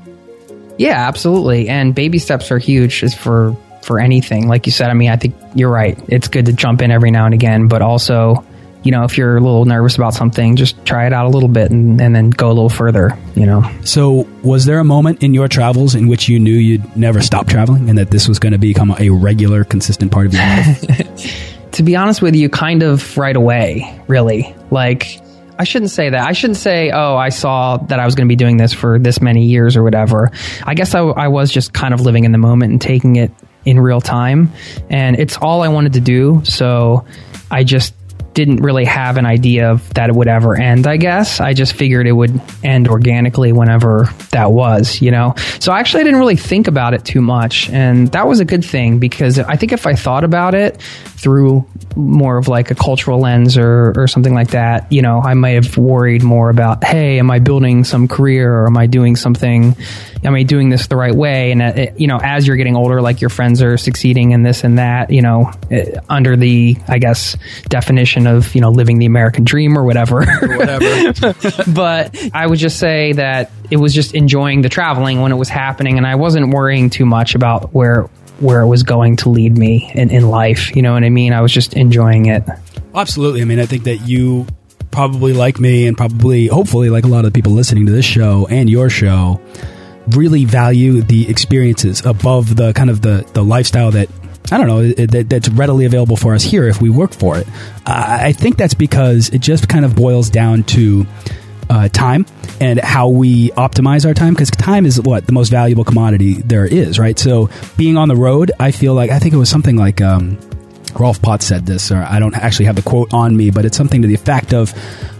Yeah, 0.78 1.06
absolutely. 1.08 1.68
And 1.68 1.94
baby 1.94 2.18
steps 2.18 2.50
are 2.50 2.58
huge 2.58 3.02
is 3.02 3.14
for 3.14 3.56
for 3.82 3.98
anything. 3.98 4.48
Like 4.48 4.66
you 4.66 4.72
said, 4.72 4.90
I 4.90 4.94
mean, 4.94 5.10
I 5.10 5.16
think 5.16 5.34
you're 5.54 5.70
right. 5.70 5.98
It's 6.08 6.28
good 6.28 6.46
to 6.46 6.52
jump 6.52 6.82
in 6.82 6.90
every 6.90 7.10
now 7.10 7.24
and 7.24 7.34
again, 7.34 7.68
but 7.68 7.82
also, 7.82 8.44
you 8.82 8.90
know, 8.90 9.04
if 9.04 9.16
you're 9.16 9.36
a 9.36 9.40
little 9.40 9.64
nervous 9.64 9.96
about 9.96 10.14
something, 10.14 10.56
just 10.56 10.84
try 10.84 11.06
it 11.06 11.12
out 11.12 11.26
a 11.26 11.28
little 11.28 11.48
bit 11.48 11.70
and, 11.70 12.00
and 12.00 12.14
then 12.14 12.30
go 12.30 12.48
a 12.48 12.54
little 12.54 12.68
further, 12.68 13.16
you 13.34 13.46
know. 13.46 13.68
So, 13.84 14.28
was 14.42 14.64
there 14.64 14.78
a 14.78 14.84
moment 14.84 15.22
in 15.22 15.34
your 15.34 15.48
travels 15.48 15.94
in 15.94 16.08
which 16.08 16.28
you 16.28 16.38
knew 16.38 16.52
you'd 16.52 16.96
never 16.96 17.20
stop 17.20 17.46
traveling, 17.46 17.88
and 17.88 17.98
that 17.98 18.10
this 18.10 18.28
was 18.28 18.38
going 18.38 18.52
to 18.52 18.58
become 18.58 18.94
a 18.98 19.10
regular, 19.10 19.64
consistent 19.64 20.12
part 20.12 20.26
of 20.26 20.34
your 20.34 20.42
life? 20.42 21.48
To 21.72 21.82
be 21.82 21.96
honest 21.96 22.20
with 22.20 22.36
you, 22.36 22.50
kind 22.50 22.82
of 22.82 23.16
right 23.16 23.34
away, 23.34 23.98
really. 24.06 24.54
Like 24.70 25.22
I 25.58 25.64
shouldn't 25.64 25.90
say 25.90 26.10
that. 26.10 26.20
I 26.20 26.32
shouldn't 26.32 26.56
say, 26.56 26.90
oh, 26.90 27.16
I 27.16 27.28
saw 27.28 27.76
that 27.76 28.00
I 28.00 28.04
was 28.04 28.14
going 28.14 28.26
to 28.26 28.28
be 28.28 28.36
doing 28.36 28.56
this 28.56 28.72
for 28.72 28.98
this 28.98 29.20
many 29.20 29.46
years 29.46 29.76
or 29.76 29.82
whatever. 29.82 30.32
I 30.64 30.74
guess 30.74 30.94
I, 30.94 31.00
I 31.00 31.28
was 31.28 31.50
just 31.52 31.72
kind 31.72 31.94
of 31.94 32.00
living 32.00 32.24
in 32.24 32.32
the 32.32 32.38
moment 32.38 32.72
and 32.72 32.80
taking 32.80 33.16
it 33.16 33.30
in 33.64 33.78
real 33.78 34.00
time. 34.00 34.52
And 34.90 35.18
it's 35.18 35.36
all 35.36 35.62
I 35.62 35.68
wanted 35.68 35.92
to 35.92 36.00
do. 36.00 36.42
So 36.44 37.06
I 37.50 37.64
just 37.64 37.94
didn't 38.34 38.56
really 38.56 38.84
have 38.84 39.16
an 39.16 39.26
idea 39.26 39.70
of 39.70 39.92
that 39.94 40.08
it 40.08 40.14
would 40.14 40.28
ever 40.28 40.54
end, 40.54 40.86
I 40.86 40.96
guess. 40.96 41.40
I 41.40 41.52
just 41.52 41.74
figured 41.74 42.06
it 42.06 42.12
would 42.12 42.40
end 42.62 42.88
organically 42.88 43.52
whenever 43.52 44.08
that 44.30 44.52
was, 44.52 45.00
you 45.00 45.10
know? 45.10 45.34
So 45.60 45.72
I 45.72 45.80
actually, 45.80 46.02
I 46.02 46.04
didn't 46.04 46.20
really 46.20 46.36
think 46.36 46.68
about 46.68 46.94
it 46.94 47.04
too 47.04 47.20
much. 47.20 47.68
And 47.70 48.08
that 48.12 48.26
was 48.26 48.40
a 48.40 48.44
good 48.44 48.64
thing 48.64 48.98
because 48.98 49.38
I 49.38 49.56
think 49.56 49.72
if 49.72 49.86
I 49.86 49.94
thought 49.94 50.24
about 50.24 50.54
it 50.54 50.80
through 51.22 51.64
more 51.94 52.36
of 52.36 52.48
like 52.48 52.72
a 52.72 52.74
cultural 52.74 53.20
lens 53.20 53.56
or, 53.56 53.92
or 53.96 54.08
something 54.08 54.34
like 54.34 54.50
that, 54.50 54.90
you 54.90 55.02
know, 55.02 55.20
I 55.20 55.34
might 55.34 55.52
have 55.52 55.78
worried 55.78 56.24
more 56.24 56.50
about, 56.50 56.82
hey, 56.82 57.20
am 57.20 57.30
I 57.30 57.38
building 57.38 57.84
some 57.84 58.08
career 58.08 58.52
or 58.52 58.66
am 58.66 58.76
I 58.76 58.86
doing 58.86 59.14
something, 59.14 59.76
am 60.24 60.34
I 60.34 60.42
doing 60.42 60.68
this 60.68 60.88
the 60.88 60.96
right 60.96 61.14
way? 61.14 61.52
And, 61.52 61.62
uh, 61.62 61.72
it, 61.76 62.00
you 62.00 62.08
know, 62.08 62.18
as 62.20 62.44
you're 62.46 62.56
getting 62.56 62.76
older, 62.76 63.00
like 63.00 63.20
your 63.20 63.30
friends 63.30 63.62
are 63.62 63.76
succeeding 63.76 64.32
in 64.32 64.42
this 64.42 64.64
and 64.64 64.78
that, 64.78 65.10
you 65.10 65.22
know, 65.22 65.52
uh, 65.70 66.00
under 66.08 66.36
the, 66.36 66.76
I 66.88 66.98
guess, 66.98 67.36
definition 67.68 68.26
of, 68.26 68.52
you 68.56 68.60
know, 68.60 68.70
living 68.70 68.98
the 68.98 69.06
American 69.06 69.44
dream 69.44 69.78
or 69.78 69.84
whatever. 69.84 70.24
Whatever. 70.24 71.12
but 71.72 72.30
I 72.34 72.46
would 72.48 72.58
just 72.58 72.80
say 72.80 73.12
that 73.12 73.52
it 73.70 73.76
was 73.76 73.94
just 73.94 74.14
enjoying 74.14 74.62
the 74.62 74.68
traveling 74.68 75.20
when 75.20 75.30
it 75.30 75.36
was 75.36 75.48
happening, 75.48 75.98
and 75.98 76.06
I 76.06 76.16
wasn't 76.16 76.52
worrying 76.52 76.90
too 76.90 77.06
much 77.06 77.34
about 77.34 77.72
where 77.72 78.10
where 78.42 78.60
it 78.60 78.66
was 78.66 78.82
going 78.82 79.16
to 79.16 79.28
lead 79.28 79.56
me 79.56 79.90
in, 79.94 80.10
in 80.10 80.28
life. 80.28 80.74
You 80.74 80.82
know 80.82 80.92
what 80.92 81.04
I 81.04 81.10
mean? 81.10 81.32
I 81.32 81.40
was 81.40 81.52
just 81.52 81.74
enjoying 81.74 82.26
it. 82.26 82.44
Absolutely. 82.94 83.40
I 83.42 83.44
mean, 83.44 83.60
I 83.60 83.66
think 83.66 83.84
that 83.84 84.08
you 84.08 84.46
probably 84.90 85.32
like 85.32 85.58
me, 85.58 85.86
and 85.86 85.96
probably, 85.96 86.48
hopefully, 86.48 86.90
like 86.90 87.04
a 87.04 87.08
lot 87.08 87.24
of 87.24 87.32
the 87.32 87.38
people 87.38 87.52
listening 87.52 87.86
to 87.86 87.92
this 87.92 88.04
show 88.04 88.46
and 88.50 88.68
your 88.68 88.90
show, 88.90 89.40
really 90.08 90.44
value 90.44 91.02
the 91.02 91.28
experiences 91.28 92.04
above 92.04 92.56
the 92.56 92.72
kind 92.72 92.90
of 92.90 93.00
the 93.00 93.28
the 93.34 93.42
lifestyle 93.42 93.90
that 93.92 94.08
I 94.50 94.58
don't 94.58 94.66
know 94.66 94.92
that, 95.06 95.30
that's 95.30 95.48
readily 95.48 95.84
available 95.84 96.16
for 96.16 96.34
us 96.34 96.42
here 96.42 96.66
if 96.68 96.82
we 96.82 96.90
work 96.90 97.14
for 97.14 97.38
it. 97.38 97.46
I 97.86 98.28
I 98.28 98.32
think 98.32 98.56
that's 98.56 98.74
because 98.74 99.30
it 99.30 99.40
just 99.40 99.68
kind 99.68 99.84
of 99.84 99.94
boils 99.96 100.28
down 100.28 100.64
to 100.64 101.06
uh, 101.72 101.88
time 101.88 102.26
and 102.60 102.78
how 102.78 103.08
we 103.08 103.48
optimize 103.52 104.04
our 104.04 104.12
time 104.12 104.34
because 104.34 104.50
time 104.50 104.84
is 104.84 105.00
what 105.00 105.24
the 105.24 105.32
most 105.32 105.48
valuable 105.48 105.84
commodity 105.84 106.34
there 106.34 106.66
is, 106.66 106.98
right? 106.98 107.18
So 107.18 107.48
being 107.78 107.96
on 107.96 108.08
the 108.08 108.16
road, 108.16 108.52
I 108.60 108.72
feel 108.72 108.92
like 108.92 109.10
I 109.10 109.18
think 109.18 109.32
it 109.32 109.38
was 109.38 109.48
something 109.48 109.76
like. 109.76 110.00
Um, 110.00 110.38
Rolf 110.94 111.22
Potts 111.22 111.46
said 111.46 111.64
this, 111.64 111.90
or 111.90 111.96
I 111.96 112.18
don't 112.18 112.36
actually 112.36 112.66
have 112.66 112.76
the 112.76 112.82
quote 112.82 113.14
on 113.14 113.34
me, 113.34 113.48
but 113.48 113.64
it's 113.64 113.78
something 113.78 114.02
to 114.02 114.08
the 114.08 114.12
effect 114.12 114.52
of 114.52 114.72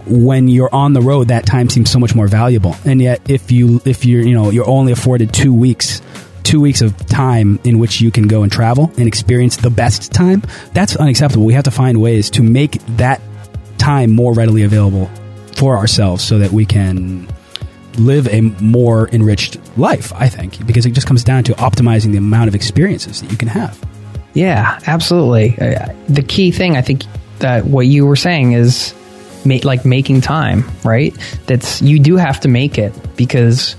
when 0.05 0.47
you're 0.47 0.69
on 0.71 0.93
the 0.93 1.01
road, 1.01 1.29
that 1.29 1.47
time 1.47 1.67
seems 1.67 1.89
so 1.89 1.97
much 1.97 2.13
more 2.13 2.27
valuable. 2.27 2.75
And 2.85 3.01
yet, 3.01 3.27
if 3.27 3.51
you 3.51 3.81
if 3.83 4.05
you're 4.05 4.21
you 4.21 4.35
know 4.35 4.51
you're 4.51 4.69
only 4.69 4.91
afforded 4.91 5.33
two 5.33 5.51
weeks, 5.51 5.99
two 6.43 6.61
weeks 6.61 6.83
of 6.83 6.95
time 7.07 7.59
in 7.63 7.79
which 7.79 8.01
you 8.01 8.11
can 8.11 8.27
go 8.27 8.43
and 8.43 8.51
travel 8.51 8.91
and 8.97 9.07
experience 9.07 9.57
the 9.57 9.71
best 9.71 10.13
time, 10.13 10.43
that's 10.73 10.95
unacceptable. 10.95 11.43
We 11.43 11.53
have 11.53 11.63
to 11.63 11.71
find 11.71 11.99
ways 11.99 12.29
to 12.31 12.43
make 12.43 12.73
that 12.97 13.19
time 13.79 14.11
more 14.11 14.31
readily 14.33 14.61
available 14.61 15.09
for 15.55 15.77
ourselves, 15.77 16.23
so 16.23 16.39
that 16.39 16.51
we 16.51 16.65
can 16.65 17.27
live 17.97 18.27
a 18.29 18.41
more 18.41 19.07
enriched 19.09 19.57
life. 19.77 20.11
I 20.13 20.27
think 20.27 20.65
because 20.65 20.85
it 20.85 20.91
just 20.91 21.07
comes 21.07 21.23
down 21.23 21.43
to 21.45 21.53
optimizing 21.53 22.11
the 22.11 22.17
amount 22.17 22.47
of 22.47 22.55
experiences 22.55 23.21
that 23.21 23.31
you 23.31 23.37
can 23.37 23.47
have. 23.47 23.79
Yeah, 24.33 24.79
absolutely. 24.87 25.57
Uh, 25.59 25.93
the 26.09 26.23
key 26.23 26.51
thing 26.51 26.75
I 26.75 26.81
think 26.81 27.03
that 27.39 27.65
what 27.65 27.85
you 27.85 28.05
were 28.05 28.15
saying 28.15 28.53
is 28.53 28.95
ma- 29.45 29.59
like 29.63 29.85
making 29.85 30.21
time, 30.21 30.63
right? 30.83 31.15
That's 31.45 31.81
you 31.81 31.99
do 31.99 32.15
have 32.15 32.39
to 32.41 32.47
make 32.47 32.77
it 32.77 32.93
because 33.15 33.75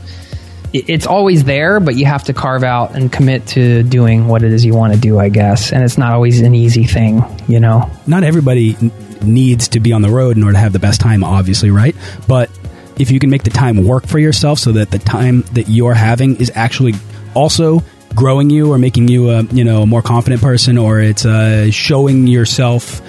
it's 0.74 1.06
always 1.06 1.44
there, 1.44 1.78
but 1.78 1.94
you 1.94 2.04
have 2.04 2.24
to 2.24 2.34
carve 2.34 2.64
out 2.64 2.96
and 2.96 3.12
commit 3.12 3.46
to 3.48 3.84
doing 3.84 4.26
what 4.26 4.42
it 4.42 4.52
is 4.52 4.64
you 4.64 4.74
want 4.74 4.92
to 4.92 4.98
do, 4.98 5.20
I 5.20 5.28
guess. 5.28 5.72
And 5.72 5.84
it's 5.84 5.96
not 5.96 6.12
always 6.12 6.40
an 6.40 6.54
easy 6.54 6.84
thing, 6.84 7.22
you 7.46 7.60
know. 7.60 7.88
not 8.08 8.24
everybody 8.24 8.76
needs 9.22 9.68
to 9.68 9.80
be 9.80 9.92
on 9.92 10.02
the 10.02 10.10
road 10.10 10.36
in 10.36 10.42
order 10.42 10.54
to 10.54 10.58
have 10.58 10.72
the 10.72 10.80
best 10.80 11.00
time, 11.00 11.22
obviously, 11.22 11.70
right? 11.70 11.94
But 12.26 12.50
if 12.98 13.12
you 13.12 13.20
can 13.20 13.30
make 13.30 13.44
the 13.44 13.50
time 13.50 13.84
work 13.84 14.06
for 14.06 14.18
yourself 14.18 14.58
so 14.58 14.72
that 14.72 14.90
the 14.90 14.98
time 14.98 15.42
that 15.52 15.68
you're 15.68 15.94
having 15.94 16.36
is 16.36 16.50
actually 16.56 16.94
also 17.34 17.80
growing 18.14 18.50
you 18.50 18.72
or 18.72 18.78
making 18.78 19.08
you 19.08 19.30
a 19.30 19.42
you 19.44 19.64
know 19.64 19.82
a 19.82 19.86
more 19.86 20.02
confident 20.02 20.40
person 20.40 20.78
or 20.78 21.00
it's 21.00 21.24
uh, 21.24 21.70
showing 21.70 22.26
yourself 22.26 23.00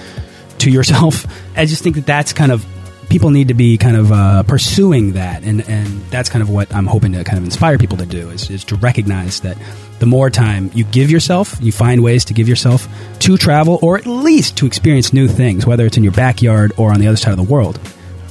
to 0.58 0.70
yourself. 0.70 1.26
I 1.56 1.66
just 1.66 1.82
think 1.82 1.96
that 1.96 2.06
that's 2.06 2.32
kind 2.32 2.52
of 2.52 2.64
people 3.08 3.30
need 3.30 3.48
to 3.48 3.54
be 3.54 3.78
kind 3.78 3.96
of 3.96 4.12
uh, 4.12 4.42
pursuing 4.42 5.12
that, 5.12 5.42
and 5.44 5.66
and 5.68 6.02
that's 6.10 6.28
kind 6.28 6.42
of 6.42 6.50
what 6.50 6.74
I'm 6.74 6.86
hoping 6.86 7.12
to 7.12 7.24
kind 7.24 7.38
of 7.38 7.44
inspire 7.44 7.78
people 7.78 7.96
to 7.98 8.06
do 8.06 8.30
is, 8.30 8.50
is 8.50 8.64
to 8.64 8.76
recognize 8.76 9.40
that 9.40 9.56
the 9.98 10.06
more 10.06 10.30
time 10.30 10.70
you 10.74 10.84
give 10.84 11.10
yourself, 11.10 11.56
you 11.60 11.72
find 11.72 12.02
ways 12.02 12.24
to 12.26 12.34
give 12.34 12.48
yourself 12.48 12.88
to 13.20 13.36
travel 13.36 13.78
or 13.82 13.96
at 13.96 14.06
least 14.06 14.58
to 14.58 14.66
experience 14.66 15.12
new 15.12 15.28
things, 15.28 15.66
whether 15.66 15.86
it's 15.86 15.96
in 15.96 16.04
your 16.04 16.12
backyard 16.12 16.72
or 16.76 16.92
on 16.92 17.00
the 17.00 17.06
other 17.06 17.16
side 17.16 17.30
of 17.30 17.38
the 17.38 17.52
world. 17.52 17.80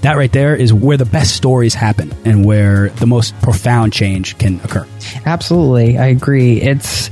That 0.02 0.18
right 0.18 0.32
there 0.32 0.56
is 0.56 0.72
where 0.72 0.98
the 0.98 1.06
best 1.06 1.36
stories 1.36 1.74
happen 1.74 2.14
and 2.26 2.46
where 2.46 2.90
the 2.90 3.08
most 3.08 3.34
profound 3.42 3.92
change 3.92 4.38
can 4.38 4.60
occur. 4.60 4.86
Absolutely, 5.26 5.98
I 5.98 6.08
agree. 6.08 6.62
It's 6.62 7.10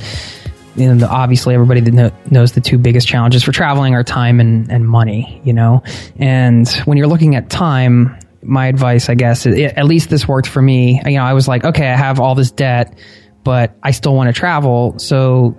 you 0.75 0.93
know, 0.93 1.07
obviously 1.07 1.53
everybody 1.53 1.81
that 1.81 1.93
know, 1.93 2.11
knows 2.29 2.53
the 2.53 2.61
two 2.61 2.77
biggest 2.77 3.07
challenges 3.07 3.43
for 3.43 3.51
traveling 3.51 3.93
are 3.93 4.03
time 4.03 4.39
and, 4.39 4.71
and 4.71 4.87
money, 4.87 5.41
you 5.43 5.53
know? 5.53 5.83
And 6.17 6.67
when 6.85 6.97
you're 6.97 7.07
looking 7.07 7.35
at 7.35 7.49
time, 7.49 8.17
my 8.41 8.67
advice, 8.67 9.09
I 9.09 9.15
guess, 9.15 9.45
it, 9.45 9.73
at 9.77 9.85
least 9.85 10.09
this 10.09 10.27
worked 10.27 10.47
for 10.47 10.61
me. 10.61 11.01
You 11.05 11.17
know, 11.17 11.23
I 11.23 11.33
was 11.33 11.47
like, 11.47 11.63
okay, 11.63 11.87
I 11.87 11.95
have 11.95 12.19
all 12.19 12.35
this 12.35 12.51
debt, 12.51 12.97
but 13.43 13.75
I 13.81 13.91
still 13.91 14.15
want 14.15 14.33
to 14.33 14.39
travel. 14.39 14.97
So 14.99 15.57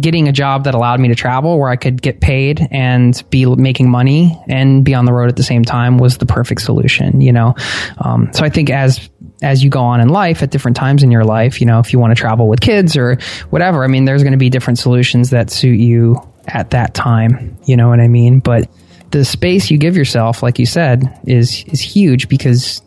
getting 0.00 0.26
a 0.28 0.32
job 0.32 0.64
that 0.64 0.74
allowed 0.74 1.00
me 1.00 1.08
to 1.08 1.14
travel 1.14 1.58
where 1.58 1.68
I 1.68 1.76
could 1.76 2.00
get 2.00 2.20
paid 2.20 2.66
and 2.70 3.22
be 3.30 3.44
making 3.44 3.90
money 3.90 4.40
and 4.48 4.84
be 4.84 4.94
on 4.94 5.04
the 5.04 5.12
road 5.12 5.28
at 5.28 5.36
the 5.36 5.42
same 5.42 5.64
time 5.64 5.98
was 5.98 6.18
the 6.18 6.26
perfect 6.26 6.62
solution, 6.62 7.20
you 7.20 7.32
know? 7.32 7.54
Um, 7.98 8.30
so 8.32 8.44
I 8.44 8.48
think 8.48 8.70
as, 8.70 9.10
as 9.46 9.62
you 9.62 9.70
go 9.70 9.80
on 9.80 10.00
in 10.00 10.08
life 10.08 10.42
at 10.42 10.50
different 10.50 10.76
times 10.76 11.02
in 11.02 11.10
your 11.10 11.24
life, 11.24 11.60
you 11.60 11.66
know, 11.66 11.78
if 11.78 11.92
you 11.92 11.98
want 11.98 12.10
to 12.10 12.20
travel 12.20 12.48
with 12.48 12.60
kids 12.60 12.96
or 12.96 13.16
whatever, 13.50 13.84
I 13.84 13.86
mean, 13.86 14.04
there's 14.04 14.22
going 14.22 14.32
to 14.32 14.38
be 14.38 14.50
different 14.50 14.78
solutions 14.78 15.30
that 15.30 15.50
suit 15.50 15.78
you 15.78 16.16
at 16.48 16.70
that 16.70 16.94
time. 16.94 17.56
You 17.64 17.76
know 17.76 17.88
what 17.88 18.00
I 18.00 18.08
mean? 18.08 18.40
But 18.40 18.68
the 19.12 19.24
space 19.24 19.70
you 19.70 19.78
give 19.78 19.96
yourself, 19.96 20.42
like 20.42 20.58
you 20.58 20.66
said, 20.66 21.20
is, 21.26 21.64
is 21.68 21.80
huge 21.80 22.28
because 22.28 22.82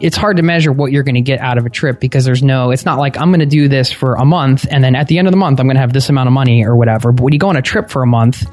it's 0.00 0.16
hard 0.16 0.36
to 0.38 0.42
measure 0.42 0.72
what 0.72 0.90
you're 0.90 1.04
going 1.04 1.14
to 1.14 1.20
get 1.20 1.38
out 1.38 1.58
of 1.58 1.64
a 1.64 1.70
trip 1.70 2.00
because 2.00 2.24
there's 2.24 2.42
no, 2.42 2.72
it's 2.72 2.84
not 2.84 2.98
like 2.98 3.16
I'm 3.16 3.30
going 3.30 3.40
to 3.40 3.46
do 3.46 3.68
this 3.68 3.92
for 3.92 4.16
a 4.16 4.24
month 4.24 4.66
and 4.68 4.82
then 4.82 4.96
at 4.96 5.06
the 5.06 5.18
end 5.18 5.28
of 5.28 5.32
the 5.32 5.38
month 5.38 5.60
I'm 5.60 5.66
going 5.66 5.76
to 5.76 5.80
have 5.80 5.92
this 5.92 6.08
amount 6.08 6.26
of 6.26 6.32
money 6.32 6.64
or 6.66 6.74
whatever. 6.74 7.12
But 7.12 7.22
when 7.22 7.32
you 7.32 7.38
go 7.38 7.48
on 7.48 7.56
a 7.56 7.62
trip 7.62 7.88
for 7.88 8.02
a 8.02 8.06
month, 8.06 8.44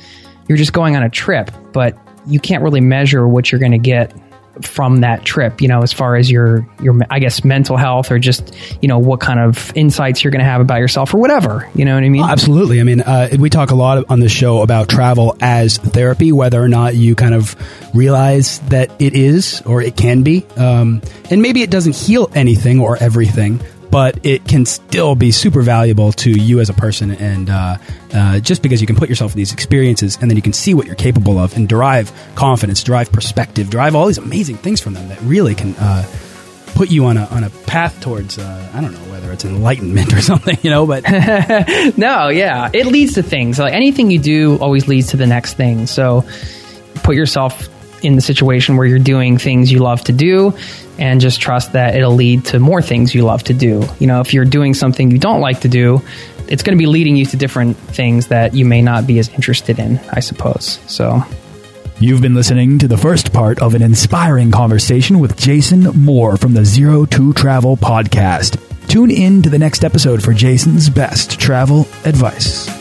you're 0.48 0.60
just 0.60 0.74
going 0.74 0.96
on 0.96 1.02
a 1.02 1.10
trip, 1.10 1.50
but 1.74 1.98
you 2.28 2.40
can't 2.40 2.62
really 2.62 2.82
measure 2.82 3.28
what 3.28 3.52
you're 3.52 3.60
going 3.60 3.72
to 3.72 3.80
get 3.80 4.14
from 4.62 4.98
that 4.98 5.24
trip, 5.24 5.62
you 5.62 5.68
know, 5.68 5.82
as 5.82 5.94
far 5.94 6.16
as 6.16 6.30
your, 6.30 6.68
your, 6.82 7.00
I 7.10 7.20
guess, 7.20 7.44
mental 7.44 7.78
health 7.78 8.12
or 8.12 8.20
just, 8.20 8.56
you 8.82 8.88
know, 8.88 9.00
what 9.00 9.20
kind 9.20 9.40
of 9.40 9.72
insights 9.76 10.24
you're 10.24 10.32
going 10.32 10.44
to 10.44 10.50
have 10.50 10.62
about 10.62 10.80
yourself 10.80 11.14
or 11.14 11.18
whatever. 11.18 11.70
You 11.74 11.86
know 11.86 11.96
what 11.96 12.04
I 12.04 12.10
mean? 12.10 12.24
absolutely. 12.24 12.80
I 12.80 12.84
mean, 12.84 13.02
uh, 13.02 13.30
we 13.40 13.50
talk 13.50 13.72
a 13.72 13.76
lot 13.76 14.10
on 14.10 14.20
the 14.20 14.30
show 14.30 14.62
about 14.62 14.90
travel 14.90 15.38
as 15.42 15.78
therapy, 15.78 16.32
whether 16.32 16.62
or 16.62 16.68
not 16.68 16.96
you 16.96 17.16
kind 17.16 17.34
of 17.34 17.56
realize 17.96 18.60
that 18.70 18.92
it 19.00 19.14
is 19.14 19.62
or 19.66 19.82
it 19.82 19.96
can 19.96 20.24
be. 20.24 20.46
Um, 20.58 21.02
and 21.30 21.42
maybe 21.42 21.62
it 21.62 21.72
doesn't 21.72 21.96
heal 21.96 22.30
anything 22.36 22.80
or 22.80 22.98
everything, 22.98 23.62
but 23.92 24.26
it 24.26 24.48
can 24.48 24.66
still 24.66 25.16
be 25.16 25.32
super 25.32 25.62
valuable 25.62 26.14
to 26.14 26.32
you 26.32 26.60
as 26.62 26.70
a 26.70 26.74
person. 26.74 27.12
And 27.12 27.50
uh, 27.50 27.78
uh, 28.14 28.40
just 28.40 28.64
because 28.64 28.82
you 28.82 28.88
can 28.88 28.96
put 28.96 29.10
yourself 29.10 29.34
in 29.34 29.38
these 29.38 29.54
experiences 29.54 30.18
and 30.22 30.32
then 30.32 30.38
you 30.38 30.42
can 30.42 30.54
see 30.54 30.74
what 30.74 30.86
you're 30.88 30.96
capable 30.96 31.38
of 31.38 31.56
and 31.56 31.68
derive 31.68 32.12
confidence, 32.36 32.84
derive 32.84 33.12
perspective, 33.12 33.70
derive 33.70 33.96
all 33.96 34.08
these 34.08 34.18
amazing 34.18 34.58
things 34.58 34.80
from 34.80 34.94
them 34.94 35.08
that 35.10 35.22
really 35.22 35.54
can 35.54 35.76
uh, 35.76 36.06
put 36.74 36.90
you 36.90 37.06
on 37.06 37.18
a 37.18 37.26
on 37.26 37.44
a 37.44 37.50
path 37.68 38.00
towards 38.02 38.38
uh, 38.38 38.72
I 38.74 38.82
don't 38.82 38.94
know 38.94 39.12
whether 39.12 39.32
it's 39.32 39.44
enlightenment 39.44 40.14
or 40.14 40.22
something, 40.22 40.58
you 40.62 40.70
know. 40.70 40.86
But 40.88 41.04
no, 41.98 42.30
yeah, 42.30 42.70
it 42.74 42.86
leads 42.86 43.16
to 43.16 43.24
things. 43.24 43.60
Like 43.60 43.74
anything 43.74 44.10
you 44.10 44.20
do 44.20 44.58
always 44.58 44.88
leads 44.88 45.08
to 45.08 45.18
the 45.18 45.28
next 45.28 45.56
thing. 45.56 45.86
So 45.86 46.26
put 47.04 47.16
yourself 47.16 47.68
in 48.02 48.16
the 48.16 48.22
situation 48.22 48.78
where 48.78 48.86
you're 48.86 49.00
doing 49.00 49.38
things 49.38 49.72
you 49.72 49.80
love 49.80 50.04
to 50.06 50.12
do 50.12 50.54
and 50.98 51.22
just 51.22 51.42
trust 51.42 51.74
that 51.74 51.96
it'll 51.96 52.14
lead 52.14 52.46
to 52.46 52.60
more 52.60 52.82
things 52.82 53.16
you 53.16 53.24
love 53.24 53.44
to 53.44 53.54
do. 53.54 53.84
You 54.00 54.08
know, 54.08 54.22
if 54.22 54.34
you're 54.34 54.46
doing 54.46 54.74
something 54.74 55.12
you 55.12 55.20
don't 55.20 55.42
like 55.42 55.62
to 55.62 55.68
do, 55.68 56.02
it's 56.48 56.64
going 56.64 56.78
to 56.78 56.82
be 56.82 56.86
leading 56.86 57.16
you 57.16 57.26
to 57.28 57.38
different 57.38 57.78
things 57.78 58.28
that 58.28 58.54
you 58.54 58.66
may 58.66 58.82
not 58.82 59.08
be 59.08 59.20
as 59.20 59.30
interested 59.30 59.80
in, 59.80 60.00
I 60.12 60.20
suppose. 60.20 60.80
So. 60.88 61.24
You've 62.00 62.22
been 62.22 62.34
listening 62.34 62.80
to 62.80 62.88
the 62.88 62.98
first 62.98 63.32
part 63.32 63.60
of 63.60 63.76
an 63.76 63.84
inspiring 63.84 64.52
conversation 64.52 65.20
with 65.20 65.38
Jason 65.38 65.84
Moore 65.96 66.36
from 66.36 66.56
the 66.56 66.66
Zero 66.66 67.06
to 67.06 67.32
Travel 67.34 67.78
podcast. 67.78 68.60
Tune 68.88 69.12
in 69.12 69.44
to 69.44 69.50
the 69.50 69.60
next 69.60 69.84
episode 69.84 70.24
for 70.24 70.34
Jason's 70.34 70.90
best 70.90 71.40
travel 71.40 71.82
advice. 72.04 72.81